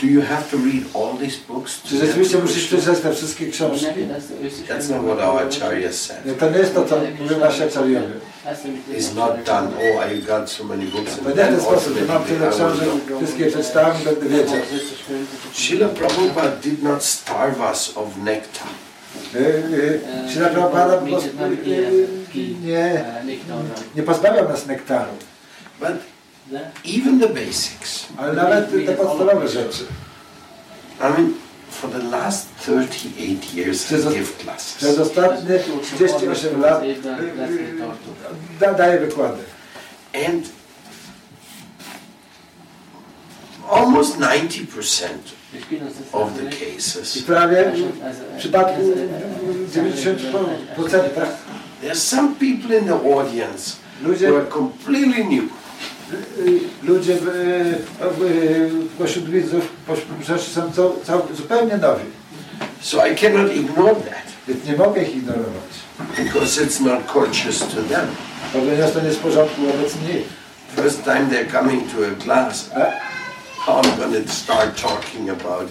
[0.00, 1.82] do you have to read all these books?
[1.82, 2.78] to czy get rzeczywiście to musisz Krishna?
[2.78, 3.86] przeczytać te wszystkie książki?
[4.68, 6.26] That's not what our acharya said.
[6.26, 8.20] Nie, to nie jest to, co mówią nasi acharyowie.
[8.92, 11.60] It's not done, oh, I've got so many books To and nie w then ten
[11.60, 13.22] sposób, że mam ultimately tyle I książek, will know.
[13.22, 14.60] wszystkie przeczytałem i będę wiedział.
[15.52, 18.66] Srila Prabhupada did not starve us of nectar.
[19.34, 21.68] Y, y, Śrila Prabhupada po prostu y,
[22.36, 23.04] y, nie,
[23.96, 25.12] nie pozbawiał nas nektaru,
[25.80, 26.15] But
[26.84, 28.06] even the basics.
[28.16, 29.84] ale nawet te podstawowe rzeczy.
[31.00, 31.34] I mean,
[31.70, 34.74] for the last 38 years I Przez- give classes.
[34.76, 36.96] Przez ostatnie 38 lat y, y,
[38.60, 39.42] da, daję wykłady.
[40.28, 40.48] And
[43.70, 45.08] almost 90%
[46.12, 47.72] of the I cases, prawie
[48.34, 48.82] w przypadku
[49.74, 51.36] 90%
[51.82, 55.50] there's some people in the audience ludzie, who are completely new.
[56.82, 57.24] Ludzie w,
[58.00, 62.04] w, pośród widzów pośród rzeczy są cał, cał, zupełnie nowi.
[62.80, 65.72] So I cannot ignore that Więc nie mogę ich ignorować.
[66.16, 68.06] because it's not courteous to them.
[68.52, 70.26] Ponieważ to nie jest w porządku wobec nich.
[70.76, 72.70] First time they're coming to a class,
[73.66, 75.68] how I'm going to start talking about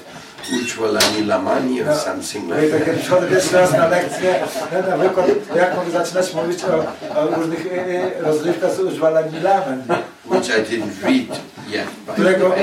[0.53, 2.99] Ujjwala Nilamani or something no like i tak jak that.
[2.99, 4.39] przychodzę pierwszy raz na lekcję,
[4.71, 6.77] na, na wykład, jak mogę zaczynać mówić o,
[7.19, 9.83] o różnych e, e, rozrywkach z użwalaniem lamen,
[10.25, 11.39] which I didn't read
[11.69, 11.87] yet.
[12.13, 12.55] Którego,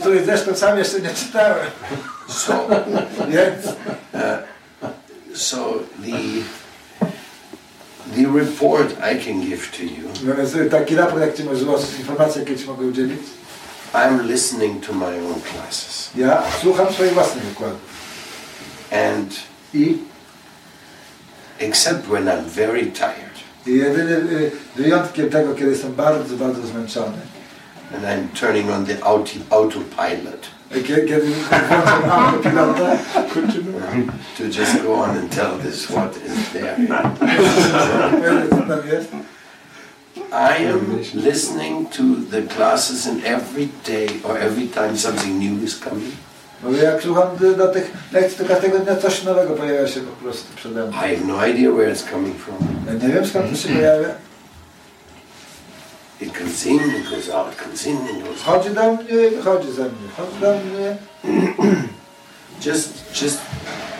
[0.00, 1.66] który zresztą sam jeszcze nie czytałem.
[2.28, 2.66] So,
[3.28, 3.76] Więc
[5.34, 5.74] so
[6.04, 6.18] the
[8.14, 10.08] the report I can give to you.
[10.24, 11.64] no taki raport, jak Ci może
[11.98, 13.20] informacje, jakie Ci mogę udzielić.
[13.96, 17.80] I'm listening to my own classes, Ja słucham swoich własnych wykładów.
[18.92, 19.34] and
[19.74, 19.98] I,
[21.60, 23.36] except when I'm very tired.
[23.66, 27.18] I jedynym y, wyjątkiem tego, kiedy jestem bardzo, bardzo zmęczony,
[27.94, 30.46] and I'm turning on the auto, autopilot.
[30.86, 31.20] Kiedy,
[31.68, 32.96] włączam autopilota,
[34.38, 36.76] to just go on and tell this what is there.
[38.50, 39.08] co tam jest,
[40.32, 45.74] I am listening to the classes, and every day or every time something new is
[45.78, 46.12] coming,
[46.62, 50.56] Bo jak słucham do tych lekcji, to każdego dnia coś nowego pojawia się po prostu
[50.56, 50.90] przede mną.
[50.90, 52.56] I have no idea where it's coming from.
[52.86, 54.08] Ja nie wiem skąd to się pojawia.
[56.20, 58.38] It comes in, it goes out, comes in, and goes out.
[58.38, 60.96] Wchodzi do mnie, wychodzi ze mnie, wchodzi do mnie.
[62.66, 63.38] Just, just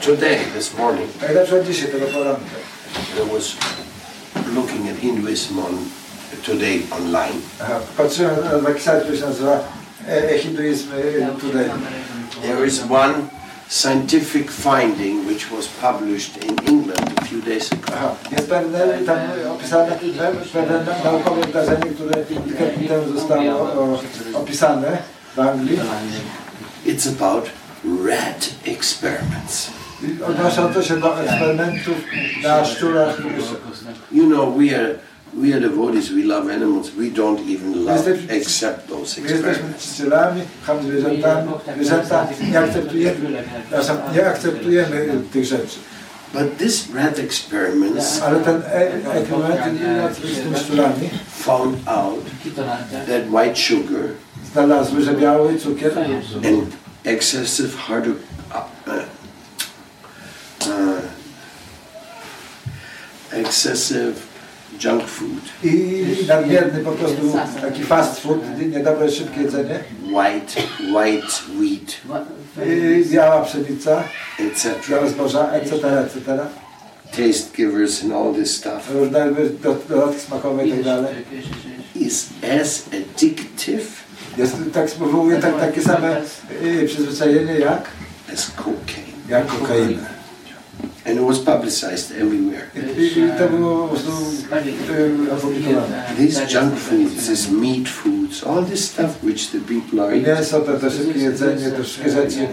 [0.01, 2.57] today, this morning, Jak na przykład dzisiaj, tego poranka.
[3.17, 3.57] I was
[4.55, 5.79] looking at Hinduism on
[6.47, 9.61] today online, Aha, patrzyłem na taki sajt, się nazywa
[11.41, 11.71] Today.
[12.43, 13.15] There is one
[13.69, 17.93] scientific finding which was published in England a few days ago.
[17.95, 19.19] Aha, jest pewne tam
[19.55, 23.71] opisane, pe- pewne naukowe wydarzenie, które kilka dni temu zostało
[24.35, 24.99] opisane
[25.37, 25.79] w Anglii.
[26.87, 27.45] It's about
[28.09, 29.71] rat experiments.
[30.29, 31.97] Odnoszące się do eksperymentów
[32.43, 33.17] na szczurach.
[34.13, 34.95] You know, we are
[35.37, 36.09] we are devotees.
[36.11, 36.91] We love animals.
[36.91, 39.85] We don't even love Jesteśmy- accept those My jesteśmy experiments.
[39.85, 43.43] czcicielami, kochamy zwierzętami, zwierzęta nie akceptujemy,
[44.15, 45.79] nie akceptujemy tych rzeczy.
[46.35, 48.63] But this rat experiments Ale ten
[49.13, 50.17] eksperyment
[50.55, 52.25] z szczurami found out
[53.07, 54.03] that white sugar
[54.53, 56.67] znalazły, że biały cukier and
[57.05, 58.15] excessive hard uh,
[60.61, 60.73] uh,
[63.33, 64.26] excessive
[64.85, 68.39] junk food, i nadmierny po prostu taki fast food,
[68.73, 70.57] niedobre, szybkie jedzenie, white
[70.95, 71.97] white wheat,
[72.67, 74.05] i biała pszenica,
[74.39, 76.39] etc., białe zboża, etc., etc.
[77.11, 81.15] taste givers, and all this stuff Różne do- dodatki smakowe i tak dalej.
[81.95, 82.29] is
[82.63, 84.07] as addictive
[84.39, 86.17] Jest, tak wywołuje tak, takie same
[86.63, 87.83] y, przyzwyczajenie jak,
[88.35, 90.16] as cocaine, jak kokaina.
[91.07, 92.71] And it was publicized everywhere.
[92.75, 94.11] I, i to było po prostu
[94.93, 96.05] y, opublikowane.
[96.19, 100.61] These junk foods, these meat foods, all this stuff which the people are eating, Mięso,
[100.61, 102.49] to, to szybkie jedzenie, to wszystkie rzeczy,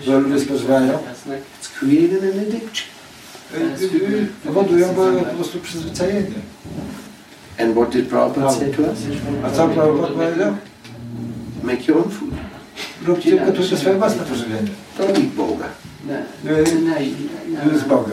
[0.00, 0.98] które ludzie spożywają,
[1.60, 2.88] it's created an addiction.
[4.44, 6.40] powodują po, prostu przyzwyczajenie.
[7.58, 8.98] And what did Prabhupada say to us?
[9.44, 10.56] A co Prabhupada powiedział?
[11.62, 12.34] Make your own food.
[13.06, 14.70] Róbcie, gotujcie swoje własne pożywienie.
[14.98, 15.85] Don't eat boga.
[17.74, 18.12] Y, z Boga.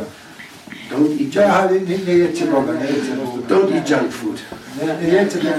[0.91, 1.36] Don't eat junk.
[1.36, 3.41] Ja, nie, nie, nie jedźcie Boga, nie jedźcie po prostu.
[3.56, 4.36] Don't eat junk food.
[4.82, 5.56] Nie, nie jedźcie tego,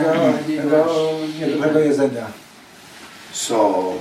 [0.62, 0.86] tego
[1.40, 2.26] niedobrego jedzenia.
[3.32, 3.92] So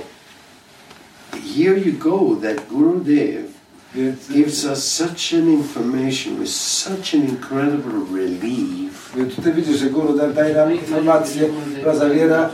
[1.56, 2.36] here you go.
[2.42, 3.54] That Gurudev
[3.94, 9.12] Więc, gives us such an information with such an incredible relief.
[9.16, 12.50] więc ty widzisz, że Guru da- daje nam informację, która zawiera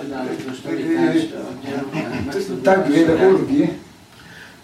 [2.65, 3.67] tak wiele ulgi,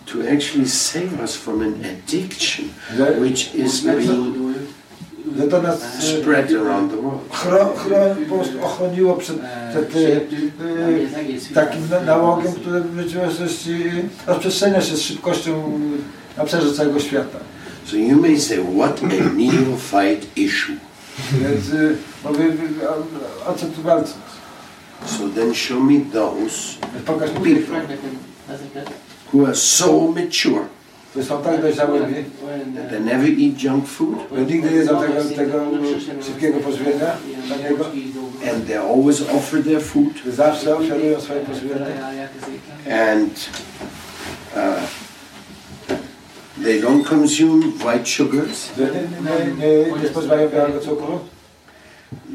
[0.07, 2.64] to actually save us from an addiction
[3.20, 4.57] which is being
[5.50, 7.20] to nas e, spread around the world.
[7.30, 7.96] chro, chro,
[8.28, 9.36] po prostu ochroniło przed,
[9.70, 10.07] przed e,
[11.50, 13.84] e, takim na- nałogiem, który w rzeczywistości
[14.26, 15.80] rozprzestrzenia się z szybkością
[16.36, 17.38] na obszarze całego świata.
[17.84, 20.72] So you may say, what a neophyte issue.
[21.32, 21.64] Więc
[22.24, 22.44] mówię,
[23.46, 24.14] o, co tu walczyć?
[25.07, 27.70] So then show me those Pokaż mi tych,
[29.33, 30.66] who are so mature
[31.16, 32.14] którzy są tak dojrzałymi,
[32.74, 34.18] that they never eat junk food.
[34.37, 35.64] że nigdy nie jedzą tego, tego
[36.27, 37.16] szybkiego pożywienia,
[37.49, 37.85] taniego,
[38.53, 40.12] and they always offer their food.
[40.24, 41.87] Że zawsze ofiarują swoje pożywienie.
[42.91, 43.49] and
[44.57, 44.89] uh,
[46.64, 51.18] they don't consume white sugars, że nie, nie, nie, nie spożywają białego cukru,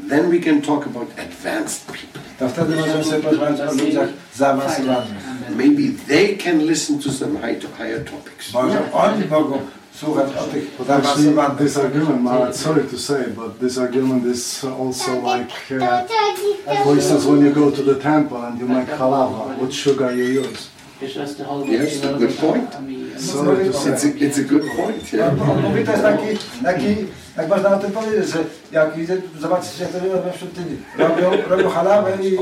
[0.08, 2.20] then we can talk about advanced people.
[2.38, 5.12] to wtedy możemy sobie porozmawiać o ludziach zaawansowanych.
[5.56, 8.52] Maybe they can listen to some high to higher topics.
[8.52, 9.58] Może oni mogą
[9.94, 11.58] słuchać o tych But actually, zaawansowanych.
[11.58, 17.26] this argument, Marat, sorry to say, but this argument is also like, uh, for instance,
[17.26, 20.68] when you go to the temple and you make halava, what sugar you use?
[21.02, 22.70] Yes, good point.
[23.18, 25.32] Sorry to It's a, it's a good point, yeah.
[25.32, 27.06] On, on mówi, to jest taki, taki,
[27.36, 28.38] jak można o tym powiedzieć, że
[28.72, 30.76] jak idzie, zobaczycie jak to robią w świątyni.
[30.98, 32.34] Robią, robią halawę i,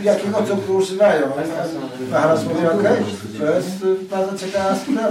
[0.00, 1.26] i jakiego cukru używają.
[2.10, 3.04] Maharas mówi, okej,
[3.38, 5.10] to jest y, bardzo ciekawa sprawa.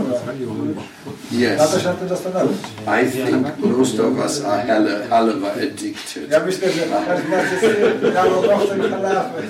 [1.58, 2.58] Na to Yes, się na tym zastanowić.
[3.04, 6.32] I think most of us are halava addicted.
[6.32, 9.42] Ja myślę, że każdy z nas jest narodowcem halawy.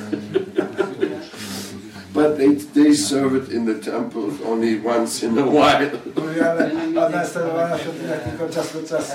[2.13, 5.89] But they, they serve it in the temples only once in a while.
[6.15, 6.71] Mówi, ale
[7.07, 9.13] ona jest sterowana w świątyniach tylko czas do czasu.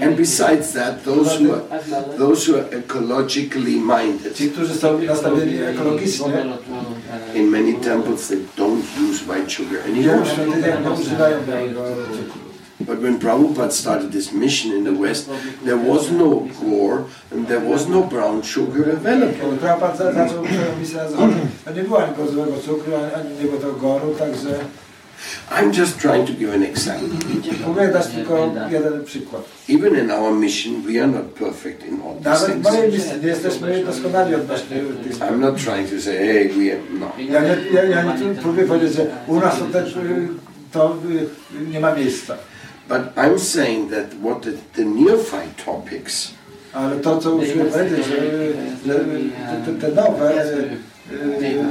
[0.00, 1.62] And besides that, those who are,
[2.18, 6.26] those who are ecologically minded, Ci, którzy są nastawieni ekologicznie,
[7.34, 10.24] in many temples they don't use white sugar anymore.
[12.80, 15.30] But when Prabhupada started this mission in the West,
[15.64, 19.34] there was no gore and there was no brown sugar available.
[19.40, 23.14] Kiedy Prabhupada za- zaczął swoją misję na zachodzie, to nie było ani złego cukru, ani,
[23.14, 24.48] ani nie było tego goru, także
[25.50, 27.08] I'm just trying to give an example.
[29.68, 32.66] Even in our mission, we are not perfect in all these things.
[35.22, 37.12] I'm not trying to say, hey, we are, no.
[37.18, 39.54] Ja nie, ja, ja nie tu próbuję powiedzieć, że u nas
[40.72, 40.96] to
[41.70, 42.36] nie ma miejsca.
[42.88, 46.36] But I'm saying that what the, the neophyte topics
[46.76, 48.16] Ale to, co musimy powiedzieć, że,
[48.86, 49.00] że
[49.66, 50.78] te, te nowe y,
[51.12, 51.64] y,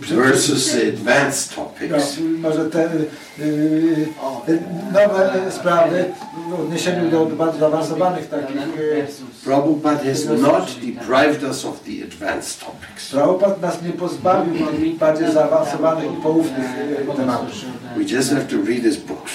[0.00, 3.08] przy- versus the advanced no, topics, może te y,
[4.48, 4.58] y,
[4.92, 6.04] nowe sprawy
[6.50, 9.06] w odniesieniu do bardziej zaawansowanych takich y,
[9.44, 13.10] Prabhupada has not deprived us of the advanced topics.
[13.10, 14.66] Prabhupada nas nie pozbawił
[14.98, 16.70] bardziej zaawansowanych i poufnych
[17.12, 17.52] y, tematów.
[17.96, 19.32] We just have to read his books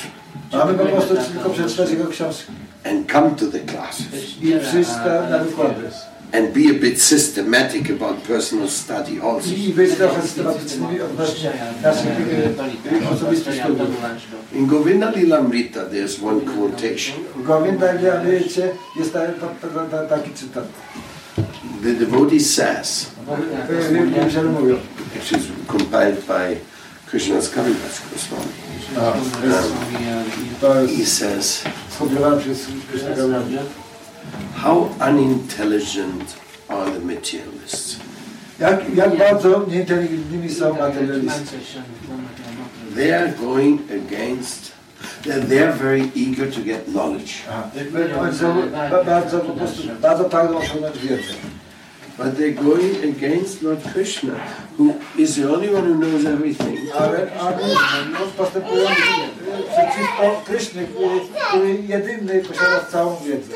[0.54, 2.52] Mamy po prostu tylko przeczytać jego książki
[2.86, 4.08] and come to the classes
[4.42, 5.92] i przyjść na, na wykłady.
[6.34, 9.50] and be a bit systematic about personal study also.
[9.56, 11.52] I być trochę systematycznymi odnośnie
[11.84, 13.90] naszych osobistych studiów.
[14.54, 17.16] In Govinda Lilamrita, there's one quotation.
[17.36, 17.94] W Govinda,
[18.96, 19.14] jest
[20.10, 20.66] taki cytat.
[21.84, 23.12] The devotee says,
[23.92, 24.42] Wiem, że
[25.16, 26.58] which is compiled by
[27.10, 28.52] Krishna's Kaviraj Goswami.
[30.62, 31.64] To He says,
[31.96, 33.62] skompilowane przez Krishna Gauranga.
[34.56, 36.36] How unintelligent
[36.70, 37.96] are the materialists?
[38.60, 41.56] Jak, jak bardzo nieinteligentni są materialiści.
[42.96, 44.72] They are going against,
[45.24, 47.32] they're, they're very eager to get knowledge.
[47.50, 47.70] Aha.
[48.20, 48.56] Oni są
[48.92, 51.34] ba- bardzo, po prostu, bardzo pragną osiągnąć wiedzę.
[52.18, 54.36] But they're going against Lord Krishna,
[54.78, 56.80] who is the only one who knows everything.
[56.94, 58.94] Ale oni postępują y,
[59.72, 63.54] przeciwko Kryszny, który, który jedyny posiada całą wiedzę.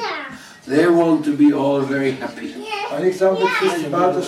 [0.67, 2.53] They want to be all very happy.
[2.97, 4.21] Oni chcą być wszyscy bardzo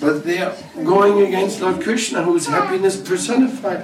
[0.00, 0.52] But they are
[0.84, 3.80] going against Lord Krishna, who is happiness personified.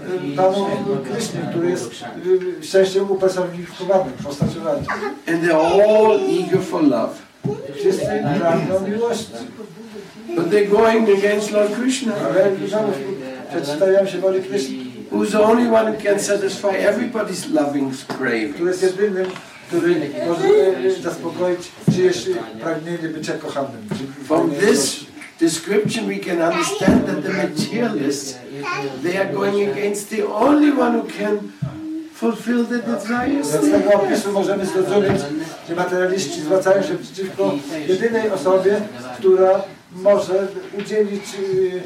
[0.00, 0.66] Przeciwko y, Panu
[1.04, 1.90] Krysznie, który jest
[2.26, 4.86] y, szczęściem upersonifikowanym, postacią radzie.
[5.28, 7.14] And they're all eager for love.
[7.74, 8.06] Wszyscy
[8.38, 9.32] pragną miłości,
[10.36, 12.50] But they're going against Lord Krishna, ale
[13.50, 14.76] przedstawiają się woli Kryszny,
[15.12, 17.94] who's the only one who can satisfy everybody's loving
[18.54, 19.26] który jest jedynym,
[19.68, 20.48] który może
[20.84, 21.60] y, zaspokoić
[21.94, 22.26] czyjeś
[22.60, 23.88] pragnienie bycia kochanym.
[24.28, 25.00] From this
[25.40, 28.38] description, we can understand that the materialists,
[29.02, 31.52] they are going against the only one who can
[32.14, 33.46] fulfill the desires.
[33.46, 35.22] Z tego opisu możemy zrozumieć,
[35.68, 37.52] że materialiści zwracają się przeciwko
[37.88, 38.80] jedynej osobie,
[39.18, 39.62] która
[39.92, 41.82] może udzielić y,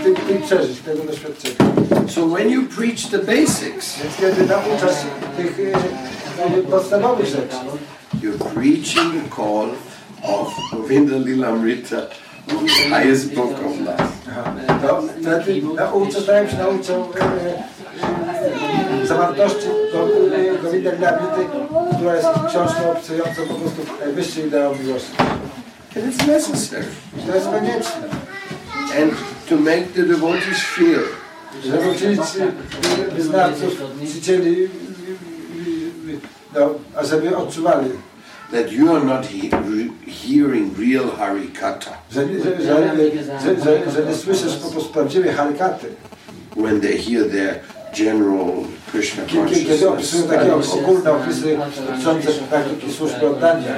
[0.00, 1.54] y, tych, tych przeżyć, tego doświadczenia.
[2.08, 4.96] So when you preach the basics, Więc kiedy nauczasz
[5.36, 5.72] tych y,
[6.58, 7.56] y, podstawowych rzeczy,
[8.22, 9.68] you're preaching the call
[10.22, 11.96] of Govinda Lilamrita,
[12.90, 14.08] highest book of love.
[14.30, 14.54] Aha.
[14.82, 16.94] To wtedy nauczę, staję się nauczę
[19.02, 20.08] e, zawartości Go-
[20.62, 21.46] Govinda Gnabity,
[21.96, 25.10] która jest książką opisującą po prostu najwyższy ideał miłości.
[25.96, 26.84] And it's necessary.
[27.26, 28.08] To jest konieczne,
[29.02, 29.12] And
[29.48, 31.00] to make the devotees feel
[31.64, 34.66] żeby uczynić e, wyznawców, czcicieli, e,
[36.56, 37.90] e, no, a żeby odczuwali,
[38.52, 42.74] that you are not he- re- hearing real Harikata że, że, że,
[43.42, 45.86] że, że, że nie słyszysz po prostu prawdziwej harykaty.
[46.56, 47.60] when they hear their
[47.98, 48.52] general
[48.92, 50.84] Krishna Kiedy, kiedy opisują takie consciousness.
[50.84, 51.58] ogólne opisy
[51.88, 53.74] dotyczące praktyki służby oddania,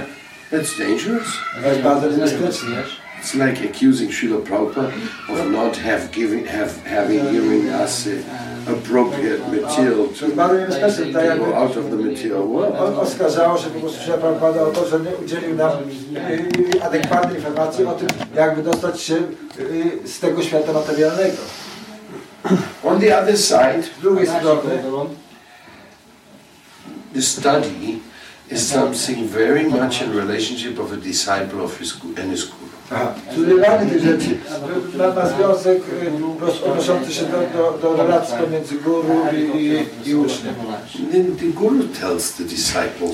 [0.53, 1.27] That's dangerous.
[1.63, 2.83] to jest bardzo niebezpieczne.
[3.25, 4.93] It's like accusing Srila Prabhupada
[5.31, 8.21] of not have giving, have, having given us uh,
[8.69, 12.75] appropriate material To jest bardzo niebezpieczne, tak to go out of the material world.
[12.79, 15.71] on oskarżało się po prostu się Prabhupada o to, że nie udzielił nam
[16.83, 19.15] adekwatnej informacji o tym, jak wydostać się
[19.59, 21.37] y, z tego świata materialnego.
[22.85, 24.71] On the other side, Z drugiej strony,
[27.15, 27.99] the study
[28.51, 32.64] is something very much in relationship of a disciple of his gu- and his guru.
[33.33, 34.39] Studiowanie tych rzeczy
[34.99, 35.79] ma, ma związek
[36.63, 39.67] y, odnoszący się do, do, do relacji pomiędzy guru i,
[40.07, 40.55] i, i uczniem.
[41.13, 43.09] The, the guru tells the disciple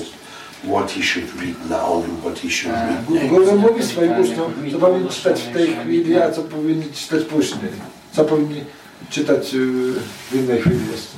[0.63, 3.29] what he should read now and what he should read next.
[3.29, 7.71] Guru mówi swoim uczniom, co powinni czytać w tej chwili, a co powinni czytać później.
[8.11, 8.63] Co powinni
[9.09, 9.93] czytać y,
[10.31, 11.17] w innej chwili jeszcze.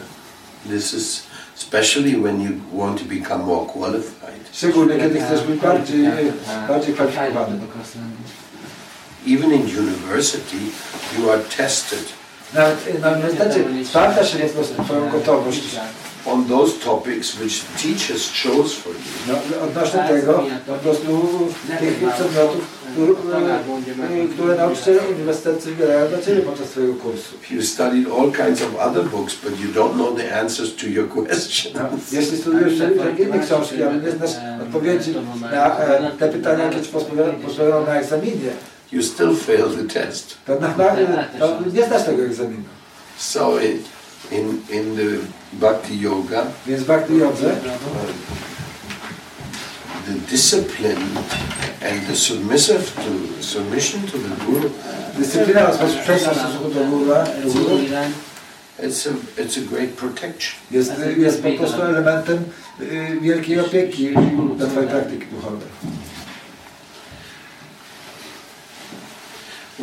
[0.70, 1.24] This is
[1.58, 4.24] especially when you want to become more qualified.
[4.54, 6.08] Szczególnie kiedy chcesz być bardziej,
[6.68, 7.60] bardziej kwalifikowany.
[9.28, 10.58] Even in university,
[11.18, 12.04] you are tested.
[12.54, 15.62] Nawet na uniwersytecie sprawdza się po prostu Twoją gotowość.
[16.26, 19.02] On those topics which teachers chose for you.
[19.28, 21.08] no, odnośnie tego, po prostu
[21.80, 22.68] tych przedmiotów,
[24.34, 27.36] które, nauczyciele uniwersyteccy wybierają dla Ciebie podczas Twojego kursu.
[27.52, 31.08] You studied all kinds of other books, but you don't know the answers to your
[31.16, 32.12] No, questions.
[32.12, 34.32] jeśli studujesz wszelkie inne książki, ale nie znasz
[34.62, 36.90] odpowiedzi na e, te pytania, jakie Ci
[37.46, 38.52] pozwolą na egzaminie,
[38.94, 40.38] You still fail the test.
[40.46, 42.64] to, na, na, to nie znasz tego egzaminu.
[43.18, 43.80] So in,
[44.32, 47.58] in, in the bhakti yoga, Więc Bhakti Jodze uh,
[50.06, 51.18] the discipline
[51.82, 54.70] and the submissive to submission to the guru,
[55.18, 57.78] dyscyplina oraz posłuszeństwo w stosunku do guru, do guru
[58.80, 60.60] it's a it's a great protection.
[60.72, 62.44] jest, jest po prostu elementem
[63.22, 64.10] wielkiej opieki
[64.58, 65.68] dla Twojej praktyki duchowej.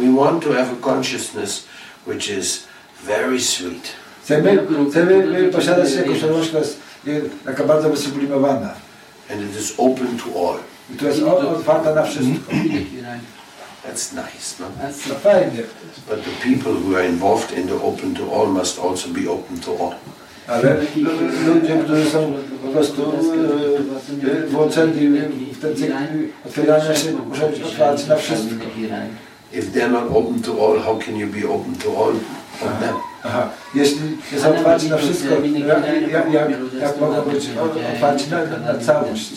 [0.01, 1.65] We want to have a consciousness
[2.07, 2.65] which is
[3.07, 3.93] very sweet.
[4.25, 4.59] Chcemy,
[4.91, 6.79] chcemy posiadać jakąś świadomość, która jest
[7.45, 8.75] taka bardzo wysublimowana
[9.33, 10.59] and it is open to all.
[10.91, 12.53] i która jest o- otwarta na wszystko.
[13.85, 14.67] That's nice, no?
[15.09, 15.63] To fajnie,
[16.09, 19.61] But the people who are involved in the open to all must also be open
[19.61, 19.95] to all.
[20.47, 20.77] ale
[21.47, 22.33] ludzie, którzy są
[22.63, 23.03] po prostu
[24.23, 25.09] y, y, włączeni
[25.53, 25.93] w ten cykl
[26.47, 28.65] otwierania się, muszą być otwarci na wszystko.
[29.53, 32.11] If they're not open to all, how can you be open to all
[32.63, 32.95] of them?
[33.25, 33.51] Aha.
[33.75, 35.35] Jeśli nie są otwarci na wszystko,
[35.67, 36.51] jak, jak, jak,
[36.81, 37.49] jak mogą być
[37.95, 39.33] otwarci na, na całość?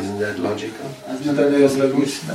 [0.00, 0.86] Isn't that logical?
[1.22, 2.34] Czy to nie jest logiczne?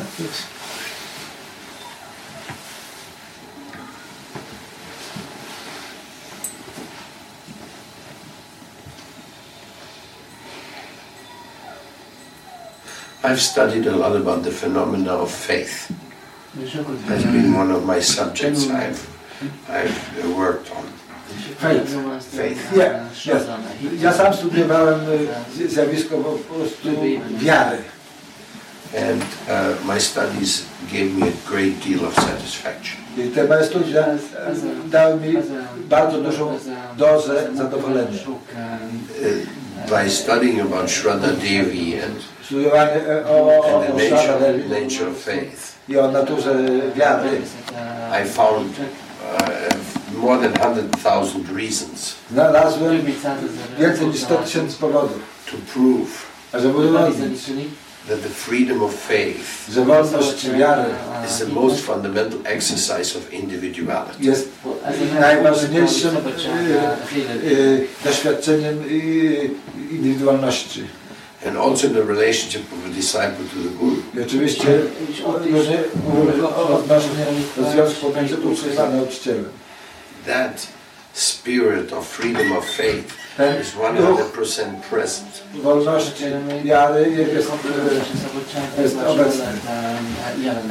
[13.23, 15.91] I've studied a lot about the phenomena of faith.
[17.07, 18.99] That's been one of my subjects I've,
[19.69, 20.83] I've uh, worked on.
[21.57, 21.95] Faith.
[22.35, 22.71] Faith.
[22.75, 23.47] Nie, jest.
[24.01, 24.99] Ja sam studiowałem
[25.59, 26.89] y, zjawisko po prostu
[27.39, 27.77] wiary.
[28.97, 33.00] And uh, my studies gave me a great deal of satisfaction.
[33.17, 34.17] I te moje studia e,
[34.89, 35.33] dały mi
[35.89, 36.57] bardzo dużą
[36.97, 38.07] dozę zadowolenia.
[38.27, 42.15] Uh, by studying about Shraddha Devi and,
[42.51, 46.55] e, and the Shraddha nature, Devi nature of faith, i o naturze
[46.95, 47.41] wiary.
[48.23, 53.01] I found uh, more than 100,000 reasons Znalazłem
[53.79, 57.41] więcej niż 100 tysięcy powodów, to prove żeby udowodnić,
[58.07, 60.93] that the freedom of faith wolność wiary
[61.25, 64.23] is the most fundamental exercise of individuality.
[64.23, 64.49] jest
[65.19, 66.17] najważniejszym
[68.05, 68.83] doświadczeniem
[69.91, 70.83] indywidualności.
[71.47, 73.95] And also in the relationship of a disciple to the Guru.
[74.13, 74.67] I oczywiście
[75.25, 77.23] odnośnie
[77.71, 78.07] związku
[78.51, 79.45] uczniem a nauczycielem.
[80.25, 80.67] That
[81.13, 85.43] spirit of freedom of faith Ten is 100% present.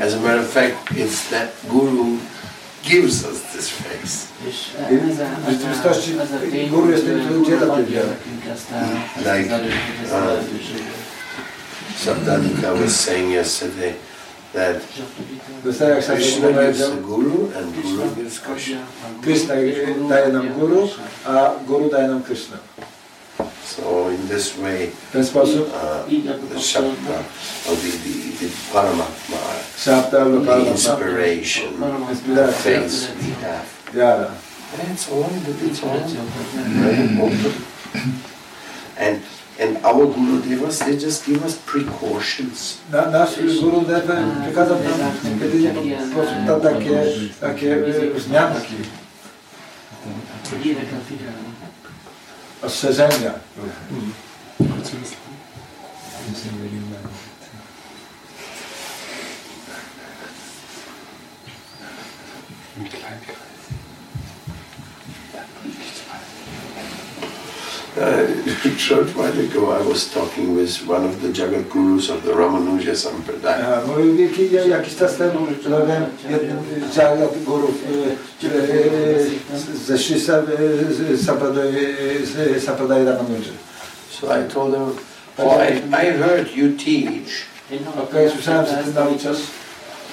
[0.01, 2.19] As a matter of fact, it's that Guru
[2.82, 4.28] gives us this face.
[9.24, 10.43] Like, uh,
[11.97, 13.97] Sabdadika was saying yesterday
[14.52, 14.77] that
[15.62, 18.81] To jest tak jak Krishna gives the Guru and Guru gives Krishna.
[19.22, 19.55] Krishna
[20.09, 20.89] daje nam guru,
[21.24, 22.56] a guru daje nam Krishna.
[23.64, 27.18] So in this way, W ten sposób uh, the Shabda,
[27.68, 29.39] or the, the, the Paramatma,
[29.78, 31.72] Shabda, the Lokalama, inspiration,
[32.10, 33.64] inspiracja, face we have.
[33.94, 34.31] wiara.
[34.77, 35.27] That's all,
[35.66, 35.98] it's all
[36.56, 37.55] very important.
[38.97, 39.20] And,
[39.61, 42.81] and our Guru Devas, they just give us precautions.
[42.91, 47.03] Na, nasz guru Deva przekazał nam jedynie po prostu ta, takie,
[47.41, 47.77] takie
[48.15, 48.74] wzmianki,
[52.62, 53.32] ostrzeżenia.
[53.59, 54.31] Uh,
[67.98, 72.32] a short while ago, I was talking with one of the Jagat Gurus of the
[72.32, 73.58] Ramanuja Sampradaya.
[73.60, 76.04] Aha, Mówił jaki- jakiś czas temu, rozmawiałem
[76.92, 77.74] z Jagat gurów
[78.42, 81.16] e, e, z- ze Sri Sa- e,
[82.26, 83.52] z Sampradaya Ramanuja.
[84.20, 84.92] So I told him,
[85.38, 85.72] oh, I,
[86.06, 87.50] I heard you teach
[88.04, 89.38] Okej, słyszałem, że ty nauczasz,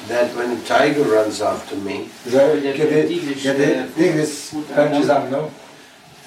[0.10, 1.92] that when a tiger runs after me,
[2.32, 3.08] że kiedy,
[3.44, 5.38] kiedy tygrys pędzi za mną,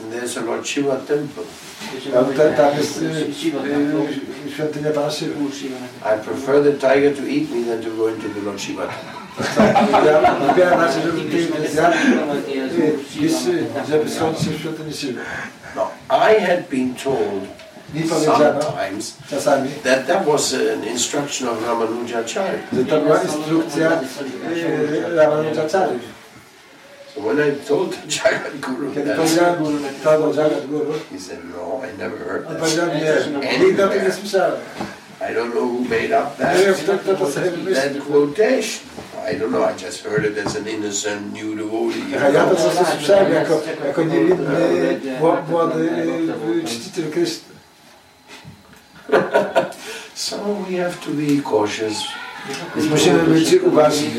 [0.02, 1.44] and there's a Lord Shiva temple,
[2.12, 3.06] tam, tam- tam jest e,
[4.48, 5.34] e, świątynia Pana Siwy.
[6.04, 9.20] I prefer the tiger to eat me than to go into the Lord Shiva temple.
[10.06, 11.96] Ja wybieram raczej, żeby tygrys zjadł,
[13.20, 13.32] niż
[13.90, 15.20] żeby schodzić się w świątyni Siwy.
[15.76, 17.44] Now, I had been told
[17.94, 22.58] Mi powiedziano sometimes czasami, that that was an instruction of Ramanujacharya.
[22.72, 25.98] że to była instrukcja e, Ramanujacharya.
[27.20, 29.64] So when I told the Jagat Guru Kiedy that, powiedziałem
[30.02, 32.60] to do Jagat Guru, he said, no, I never heard on that.
[32.60, 34.60] powiedział nie, nigdy o tym nie słyszałem.
[35.20, 38.80] I don't know who made up that, Nie wiem, kto, kto to sobie that quotation.
[39.32, 42.16] I don't know, I just heard it as an innocent new devotee.
[42.24, 45.18] A ja to po słyszałem jako, jako niewinny,
[45.48, 45.90] młody
[46.64, 47.50] czciciel Kryszny.
[50.14, 50.36] So
[50.68, 51.96] we have to be cautious
[52.76, 54.10] Więc musimy być uważni,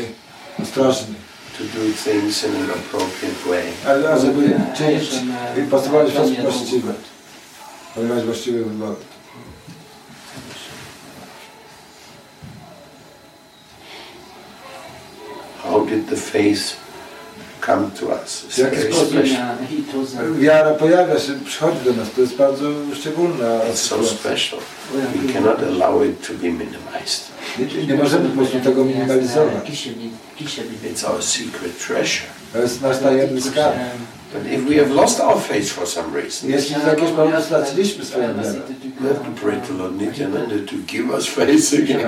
[0.62, 1.14] ostrożni,
[1.58, 3.72] to do things in an appropriate way.
[3.86, 5.10] ale a żeby czynić
[5.58, 6.92] i postępować w sposób właściwy,
[7.94, 8.96] podejmować właściwe wybory.
[15.62, 16.76] How did the faith
[17.66, 18.44] come to us?
[18.48, 19.14] W jaki sposób
[20.38, 22.64] wiara pojawia się, przychodzi do nas, to jest bardzo
[22.94, 24.58] szczególna It's so special.
[24.92, 27.22] We cannot allow it to be minimized.
[27.58, 29.70] Nie, nie możemy po prostu tego minimalizować.
[30.94, 32.26] It's our secret treasure.
[32.52, 33.76] To jest nasz tajemny skarb.
[34.32, 38.04] But if we have lost our faith for some reason, Jeśli z jakiegoś powodu straciliśmy
[38.04, 38.60] swoją wiarę,
[39.00, 42.00] we have to pray to Lord Nityananda to give us faith again.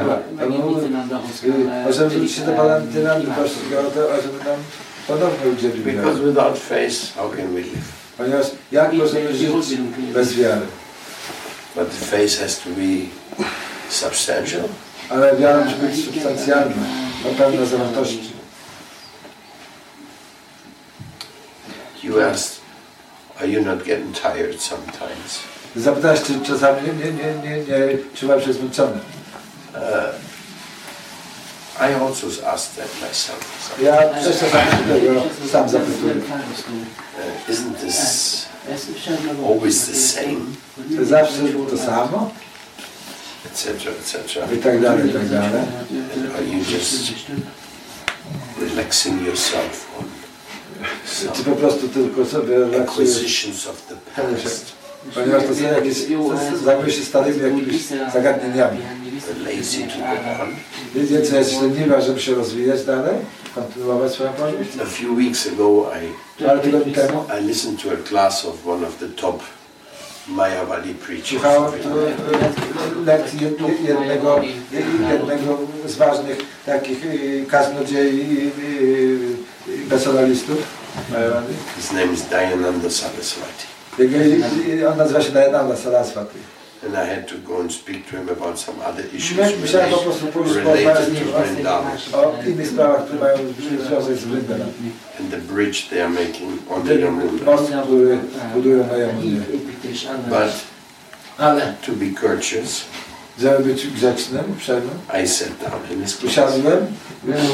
[1.45, 2.81] y, możemy zwrócić się do Pana
[3.95, 4.57] to, ażeby nam
[5.53, 6.27] udzielił Because wiary.
[6.27, 7.93] without faith, how can we live?
[8.17, 9.49] Ponieważ jak możemy żyć
[10.15, 10.67] bez wiary?
[11.75, 13.07] But the faith has to be
[13.89, 14.63] substantial.
[15.09, 16.77] Ale wiara musi być substancjalna,
[17.25, 18.35] ma pełna zawartości.
[22.03, 22.61] You asked,
[23.41, 25.39] are you not getting tired sometimes?
[25.77, 28.99] Zapytałeś, czy czasami nie, nie, nie, nie, nie czułem się zmęczony.
[29.75, 29.81] Uh,
[31.79, 33.77] I also asked that myself.
[33.81, 34.43] Yeah, this
[35.75, 36.31] a minute.
[36.31, 38.49] Uh, isn't this
[39.43, 40.57] always the same?
[40.79, 42.31] It's absolutely the same.
[43.45, 44.49] Etc., etc.
[44.49, 45.67] I tak dalej, tak dalej.
[46.39, 47.29] Are you just
[48.57, 50.09] relaxing yourself on
[51.05, 51.35] some
[52.83, 54.75] acquisitions of the past?
[55.15, 55.97] Ponieważ to są jakieś,
[56.65, 57.83] zajmuje się starymi jakimiś
[58.13, 58.79] zagadnieniami.
[60.95, 63.15] Wiecie, co jest leniwa, żeby się rozwijać dalej?
[63.55, 64.67] Kontynuować swoją podróż?
[64.83, 65.91] A few weeks ago,
[66.39, 69.41] I, Parę tygodni temu I listened to a class of one of the top
[70.29, 71.31] Mayavadi preachers.
[71.31, 71.73] słuchałem
[73.07, 74.41] lekcji jed- jednego,
[75.11, 78.51] jednego z ważnych takich e, kaznodziei
[79.69, 80.59] e, e, personalistów.
[81.11, 81.47] Majorany.
[81.77, 83.74] His name is Dayananda Saraswati.
[86.85, 91.25] And I had to go and speak to him about some other issues related, to
[91.35, 91.97] Vrindavan.
[95.19, 97.45] And the bridge they are making on the Yamuna.
[100.29, 100.53] But
[101.83, 102.85] to be courteous,
[103.39, 106.33] żeby być grzecznym, uprzejmym, I sat down in his class.
[106.33, 106.87] usiadłem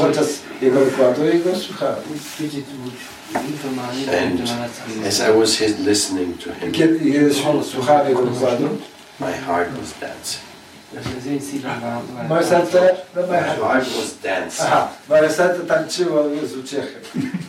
[0.00, 0.26] podczas
[0.62, 1.96] jego wykładu i go słuchałem.
[5.08, 7.30] As I was his, listening to I him, kiedy
[7.64, 8.68] słuchałem jego wykładu,
[9.20, 10.50] my heart was dancing.
[12.28, 14.60] moje serce, no My heart was dancing.
[14.66, 17.00] Aha, moje serce tańczyło z uciechy.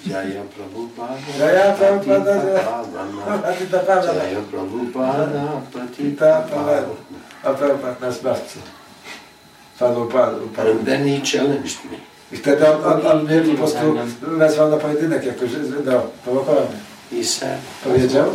[0.05, 5.25] Jaya Prabhupada, Jaya Prabhupada, Patitavana, A ty naprawdę, Jaya Prabhupada.
[7.43, 8.59] A Prabhupada nas zbawca.
[9.79, 10.71] Padł, padł, padł.
[10.71, 11.97] And then he challenged me.
[12.31, 16.63] I wtedy on, on, on mnie po prostu wezwał na pojedynek, jako że no, prowokował
[16.63, 16.79] mnie.
[17.11, 18.31] He said, Powiedział,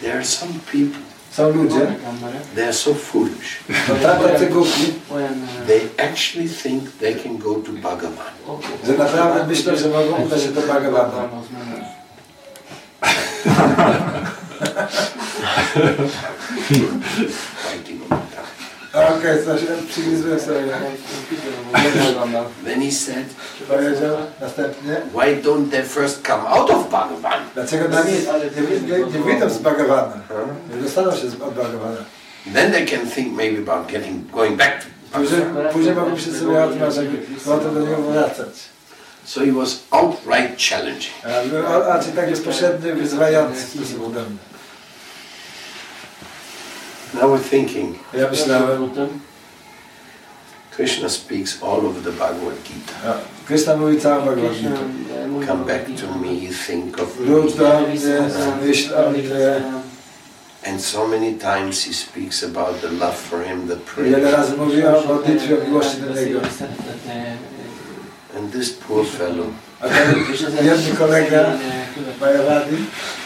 [0.00, 1.00] there are some people,
[1.30, 1.86] są ludzie,
[2.54, 3.58] they are so foolish.
[3.86, 4.92] to tak tacy głupi,
[5.66, 8.32] They actually think they can go to Bhagavan.
[8.86, 11.28] że naprawdę myślą, że mogą udać się do Bhagavana.
[18.94, 20.60] Okej, coś przygryzłem sobie.
[22.64, 23.26] Then he said,
[23.68, 27.40] Powiedział następnie, why don't they first come out of Bhagavan?
[27.54, 30.36] dlaczego na nie, nie, nie, nie wyjdą z Bhagavana, Huh?
[30.76, 31.96] nie dostaną się z- od Bhagavana.
[32.54, 34.72] Then they can think maybe about getting going back
[35.12, 35.72] to Później, Bhagavan.
[35.72, 38.48] później mogą się sobie o tym, żeby potem do niego wracać.
[39.24, 41.14] So he was outright challenging.
[41.66, 42.30] A, a, a tak
[42.94, 44.51] wyzywający w stosunku do mnie.
[47.14, 48.90] Now we're thinking, Ja myślałem,
[50.76, 52.92] Krishna speaks all over the Bhagavad Gita.
[53.10, 53.14] a,
[53.46, 54.70] Krishna mówi całą Bhagavad Gita.
[55.46, 57.60] Come back to me, think of Wróć me.
[57.64, 59.62] do mnie, myśl o mnie.
[60.66, 64.32] And so many times he speaks about the love for him, the Wiele prayer.
[64.32, 66.40] razy mówi o modlitwie, o miłości do Niego.
[68.38, 69.46] And this poor fellow,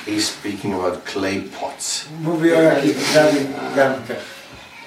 [0.07, 2.09] He's speaking about clay pots.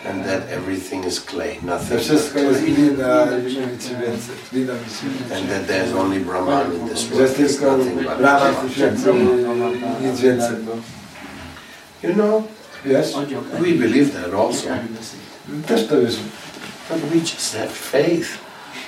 [0.05, 1.99] And that everything is clay, nothing
[2.31, 2.43] clay.
[5.35, 8.19] And that there's only Brahman in this world, there's nothing but
[12.01, 12.47] You know,
[12.85, 13.13] yes.
[13.59, 14.69] we believe that also.
[16.87, 18.39] But we just have faith.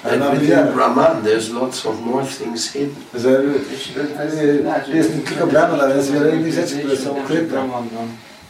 [0.03, 2.95] Ale And mamy within wiarę, Brahman, there's lots of more things hidden.
[3.15, 3.29] że
[4.89, 7.67] e, jest nie tylko brama, ale jest wiele innych rzeczy, które są ukryte.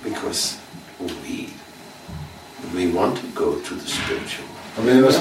[0.03, 0.53] Because
[0.99, 1.47] we,
[2.73, 5.15] we want to go to the spiritual Ponieważ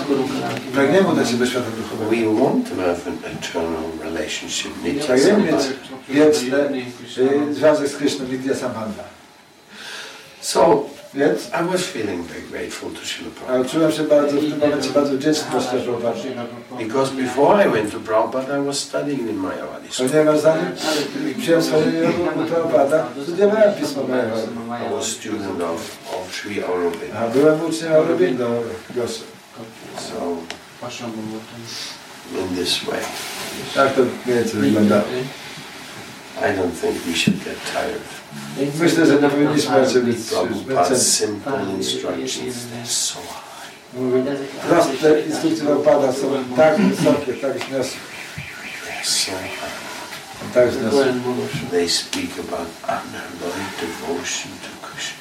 [0.72, 2.10] pragniemy udać się do świata duchowego.
[2.10, 5.62] We want to have an eternal relationship, Nitya Pragniemy mieć
[6.08, 6.84] wieczny
[7.50, 9.04] e, związek z Kryszną Vidya Sambandha.
[10.40, 10.84] So
[11.14, 13.68] Więc I was feeling very grateful to Srila a Prabhupada.
[13.68, 16.12] czułem się bardzo w tym momencie bardzo wdzięczny dla Śla Prabhupada.
[16.78, 20.08] Because before I went to Prabhupada, I was studying in Mayavadi school.
[20.08, 20.66] Ponieważ zanim
[21.38, 24.48] przyjąłem swoje u Prabhupada, studiowałem Pismo Majawadi.
[24.86, 27.18] I was student of, of Sri Aurobindo.
[27.18, 29.24] A byłem uczniem Aurobindo Gosy.
[29.96, 30.36] So
[32.38, 33.00] in this way,
[33.74, 35.02] Tak to mniej więcej wyglądało.
[36.40, 38.02] I don't think we should get tired.
[38.80, 41.00] Myślę, że nie powinniśmy raczej być Prabhupada's zmęczeni.
[41.00, 43.94] simple instructions, they're so high.
[43.94, 44.22] Mówię,
[44.68, 47.98] Proste instrukcje Prabhupada są tak wysokie, tak wzniosłe,
[48.86, 50.54] They're so high.
[50.54, 51.06] tak wzniosłe.
[51.70, 55.14] They speak about unalloyed devotion to Krishna.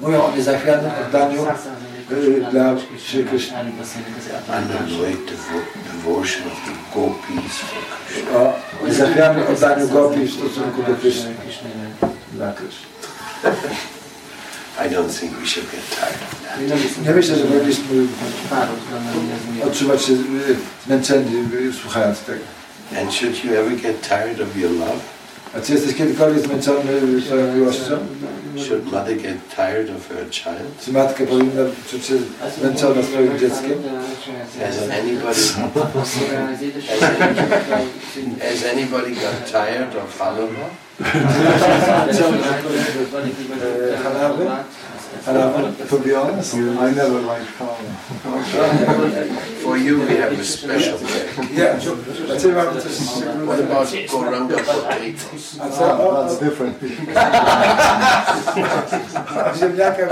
[0.00, 1.46] Mówią o niezachwianym oddaniu y,
[2.50, 2.76] dla
[3.08, 3.60] Sri Krishna.
[3.60, 8.40] Unalloyed devo- devotion of the gopis for Krishna.
[8.40, 11.30] O niezachwianym oddaniu gopi w stosunku do Krishna.
[12.32, 12.86] Dla Krishna.
[14.86, 17.06] I don't think we should get tired of that.
[17.06, 18.06] Nie myślę, że powinniśmy
[19.66, 20.16] odczuwać się y,
[20.86, 22.44] zmęczeni y, słuchając tego.
[23.00, 25.00] And should you ever get tired of your love?
[25.56, 27.98] A czy jesteś kiedykolwiek zmęczony swoją miłością?
[28.56, 30.84] Should mother get tired of her child?
[30.84, 32.14] Czy matka powinna czuć się
[32.58, 33.82] zmęczona swoim dzieckiem?
[34.60, 35.40] Has anybody
[38.40, 40.70] has anybody got tired of Halava?
[43.62, 43.96] E,
[45.24, 47.76] to be honest, I never liked Carla.
[49.62, 51.30] For you, we have a special day.
[51.52, 51.78] Yeah, I
[53.44, 55.58] what, about go round of potatoes?
[55.60, 56.80] Oh, that's different.
[59.58, 60.08] Ziemniaka.